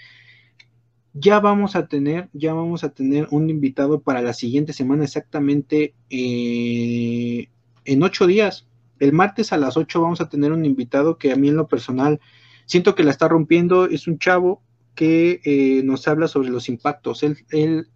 ya 1.13 1.39
vamos 1.39 1.77
a 1.77 1.87
tener, 1.87 2.27
ya 2.33 2.53
vamos 2.53 2.83
a 2.83 2.89
tener 2.89 3.29
un 3.31 3.49
invitado 3.49 4.01
para 4.01 4.21
la 4.21 4.33
siguiente 4.33 4.73
semana, 4.73 5.05
exactamente 5.05 5.93
eh, 6.09 7.47
en 7.85 8.03
ocho 8.03 8.27
días. 8.27 8.67
El 8.99 9.13
martes 9.13 9.51
a 9.51 9.57
las 9.57 9.77
8 9.77 10.01
vamos 10.01 10.21
a 10.21 10.29
tener 10.29 10.51
un 10.51 10.65
invitado 10.65 11.17
que 11.17 11.31
a 11.31 11.35
mí 11.35 11.49
en 11.49 11.57
lo 11.57 11.67
personal 11.67 12.19
siento 12.65 12.95
que 12.95 13.03
la 13.03 13.11
está 13.11 13.27
rompiendo. 13.27 13.85
Es 13.85 14.07
un 14.07 14.19
chavo 14.19 14.61
que 14.95 15.41
eh, 15.43 15.83
nos 15.83 16.07
habla 16.07 16.27
sobre 16.27 16.49
los 16.49 16.69
impactos, 16.69 17.23
el, 17.23 17.87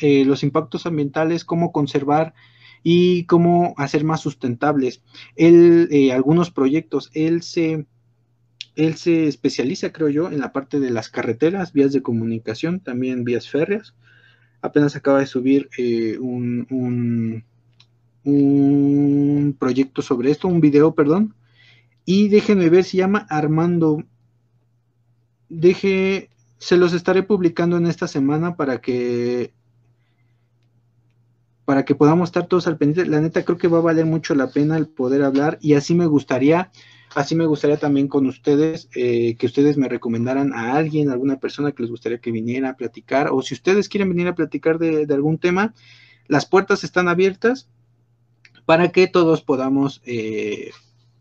eh, 0.00 0.24
los 0.24 0.42
impactos 0.42 0.86
ambientales, 0.86 1.44
cómo 1.44 1.72
conservar 1.72 2.34
y 2.82 3.24
cómo 3.26 3.74
hacer 3.76 4.04
más 4.04 4.20
sustentables. 4.20 5.02
Él, 5.36 5.88
eh, 5.92 6.12
algunos 6.12 6.50
proyectos, 6.50 7.10
él 7.14 7.42
se, 7.42 7.86
él 8.74 8.96
se 8.96 9.28
especializa, 9.28 9.92
creo 9.92 10.08
yo, 10.08 10.28
en 10.28 10.40
la 10.40 10.52
parte 10.52 10.80
de 10.80 10.90
las 10.90 11.08
carreteras, 11.08 11.72
vías 11.72 11.92
de 11.92 12.02
comunicación, 12.02 12.80
también 12.80 13.24
vías 13.24 13.48
férreas. 13.48 13.94
Apenas 14.62 14.96
acaba 14.96 15.20
de 15.20 15.26
subir 15.26 15.68
un 16.20 16.66
un 16.70 17.44
proyecto 19.58 20.02
sobre 20.02 20.30
esto, 20.30 20.48
un 20.48 20.60
video, 20.60 20.94
perdón. 20.94 21.34
Y 22.04 22.28
déjenme 22.28 22.68
ver, 22.68 22.84
se 22.84 22.98
llama 22.98 23.26
Armando. 23.30 24.04
Deje, 25.48 26.30
se 26.58 26.76
los 26.76 26.92
estaré 26.92 27.22
publicando 27.22 27.76
en 27.76 27.86
esta 27.86 28.08
semana 28.08 28.56
para 28.56 28.80
que 28.80 29.52
para 31.64 31.84
que 31.84 31.94
podamos 31.94 32.28
estar 32.28 32.46
todos 32.46 32.66
al 32.66 32.76
pendiente. 32.76 33.10
La 33.10 33.20
neta 33.20 33.44
creo 33.44 33.56
que 33.56 33.68
va 33.68 33.78
a 33.78 33.82
valer 33.82 34.04
mucho 34.04 34.34
la 34.34 34.50
pena 34.50 34.76
el 34.76 34.88
poder 34.88 35.22
hablar 35.22 35.58
y 35.60 35.74
así 35.74 35.94
me 35.94 36.06
gustaría, 36.06 36.72
así 37.14 37.36
me 37.36 37.46
gustaría 37.46 37.76
también 37.76 38.08
con 38.08 38.26
ustedes 38.26 38.88
eh, 38.96 39.36
que 39.36 39.46
ustedes 39.46 39.76
me 39.76 39.88
recomendaran 39.88 40.52
a 40.52 40.74
alguien, 40.74 41.08
alguna 41.08 41.38
persona 41.38 41.70
que 41.70 41.84
les 41.84 41.90
gustaría 41.90 42.18
que 42.18 42.32
viniera 42.32 42.70
a 42.70 42.76
platicar 42.76 43.28
o 43.30 43.42
si 43.42 43.54
ustedes 43.54 43.88
quieren 43.88 44.08
venir 44.08 44.26
a 44.26 44.34
platicar 44.34 44.78
de 44.78 45.06
algún 45.14 45.38
tema, 45.38 45.72
las 46.26 46.46
puertas 46.46 46.82
están 46.82 47.08
abiertas 47.08 47.68
para 48.72 48.90
que 48.90 49.06
todos 49.06 49.42
podamos 49.42 50.00
eh, 50.06 50.70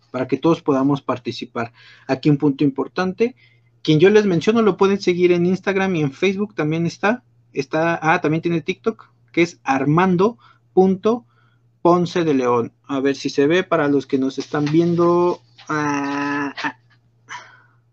para 0.09 0.25
que 0.25 0.37
todos 0.37 0.61
podamos 0.61 1.01
participar. 1.01 1.73
Aquí 2.07 2.29
un 2.29 2.37
punto 2.37 2.63
importante, 2.63 3.35
quien 3.81 3.99
yo 3.99 4.09
les 4.09 4.25
menciono 4.25 4.61
lo 4.61 4.77
pueden 4.77 5.01
seguir 5.01 5.33
en 5.33 5.45
Instagram 5.45 5.97
y 5.97 6.01
en 6.01 6.13
Facebook 6.13 6.55
también 6.55 6.85
está, 6.85 7.25
está, 7.51 7.99
ah, 8.01 8.21
también 8.21 8.41
tiene 8.41 8.61
TikTok, 8.61 9.11
que 9.33 9.41
es 9.41 9.59
armando.ponce 9.65 12.23
de 12.23 12.33
león. 12.33 12.71
A 12.87 13.01
ver 13.01 13.17
si 13.17 13.29
se 13.29 13.47
ve 13.47 13.63
para 13.63 13.89
los 13.89 14.07
que 14.07 14.17
nos 14.17 14.37
están 14.37 14.63
viendo. 14.63 15.41
Ah, 15.67 16.53
ah. 16.63 16.77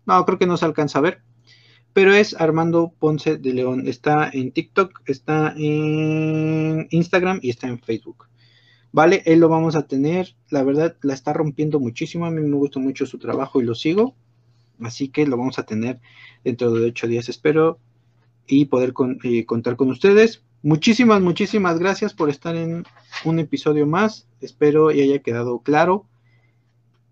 no, 0.05 0.25
creo 0.25 0.39
que 0.39 0.47
no 0.47 0.55
se 0.55 0.63
alcanza 0.63 0.99
a 0.99 1.01
ver 1.01 1.21
pero 1.91 2.13
es 2.13 2.33
Armando 2.39 2.93
Ponce 2.97 3.37
de 3.37 3.51
León. 3.51 3.85
Está 3.85 4.29
en 4.31 4.53
TikTok, 4.53 5.01
está 5.05 5.53
en 5.57 6.87
Instagram 6.91 7.39
y 7.41 7.49
está 7.49 7.67
en 7.67 7.79
Facebook. 7.79 8.29
Vale, 8.91 9.21
él 9.25 9.39
lo 9.39 9.49
vamos 9.49 9.75
a 9.75 9.87
tener. 9.87 10.35
La 10.49 10.63
verdad, 10.63 10.95
la 11.01 11.13
está 11.13 11.33
rompiendo 11.33 11.79
muchísimo. 11.79 12.25
A 12.25 12.31
mí 12.31 12.41
me 12.41 12.55
gusta 12.55 12.79
mucho 12.79 13.05
su 13.05 13.19
trabajo 13.19 13.61
y 13.61 13.65
lo 13.65 13.75
sigo. 13.75 14.15
Así 14.81 15.09
que 15.09 15.27
lo 15.27 15.37
vamos 15.37 15.59
a 15.59 15.63
tener 15.63 15.99
dentro 16.43 16.71
de 16.71 16.87
ocho 16.87 17.07
días, 17.07 17.27
espero, 17.29 17.79
y 18.47 18.65
poder 18.65 18.93
eh, 19.23 19.45
contar 19.45 19.75
con 19.75 19.89
ustedes. 19.89 20.43
Muchísimas, 20.61 21.21
muchísimas 21.21 21.79
gracias 21.79 22.13
por 22.13 22.29
estar 22.29 22.55
en 22.55 22.83
un 23.25 23.39
episodio 23.39 23.85
más. 23.85 24.27
Espero 24.41 24.91
y 24.91 25.01
haya 25.01 25.19
quedado 25.19 25.59
claro. 25.59 26.05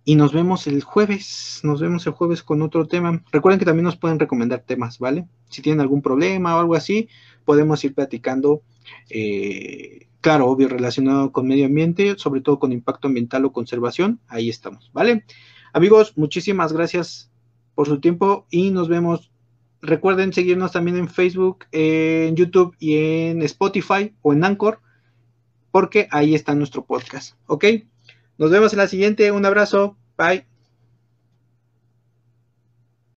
Y 0.04 0.16
nos 0.16 0.32
vemos 0.32 0.68
el 0.68 0.84
jueves, 0.84 1.60
nos 1.64 1.82
vemos 1.82 2.08
el 2.08 2.14
jueves 2.14 2.42
con 2.42 2.62
otro 2.62 2.88
tema. 2.88 3.24
Recuerden 3.32 3.60
que 3.60 3.66
también 3.66 3.84
nos 3.84 3.98
pueden 3.98 4.20
recomendar 4.20 4.62
temas, 4.62 5.00
¿vale? 5.00 5.28
Si 5.50 5.62
tienen 5.62 5.82
algún 5.82 6.02
problema 6.02 6.56
o 6.56 6.60
algo 6.60 6.76
así, 6.76 7.10
podemos 7.44 7.84
ir 7.84 7.94
platicando, 7.94 8.62
eh, 9.10 10.07
claro, 10.22 10.48
obvio, 10.48 10.68
relacionado 10.68 11.32
con 11.32 11.48
medio 11.48 11.66
ambiente, 11.66 12.16
sobre 12.18 12.42
todo 12.42 12.60
con 12.60 12.72
impacto 12.72 13.08
ambiental 13.08 13.46
o 13.46 13.52
conservación. 13.52 14.20
Ahí 14.28 14.50
estamos, 14.50 14.92
¿vale? 14.94 15.24
Amigos, 15.74 16.14
muchísimas 16.18 16.74
gracias 16.74 17.32
por 17.76 17.88
su 17.88 18.00
tiempo 18.00 18.48
y 18.50 18.72
nos 18.72 18.88
vemos. 18.88 19.32
Recuerden 19.82 20.34
seguirnos 20.34 20.72
también 20.72 20.98
en 20.98 21.08
Facebook, 21.08 21.66
en 21.72 22.36
YouTube 22.36 22.76
y 22.80 22.98
en 22.98 23.44
Spotify 23.44 24.16
o 24.24 24.34
en 24.34 24.44
Anchor, 24.44 24.80
porque 25.72 26.08
ahí 26.12 26.34
está 26.34 26.56
nuestro 26.56 26.84
podcast, 26.86 27.36
¿ok? 27.46 27.66
Nos 28.38 28.52
vemos 28.52 28.74
en 28.74 28.80
la 28.80 28.88
siguiente. 28.88 29.32
Un 29.32 29.46
abrazo. 29.46 29.98
Bye. 30.18 30.57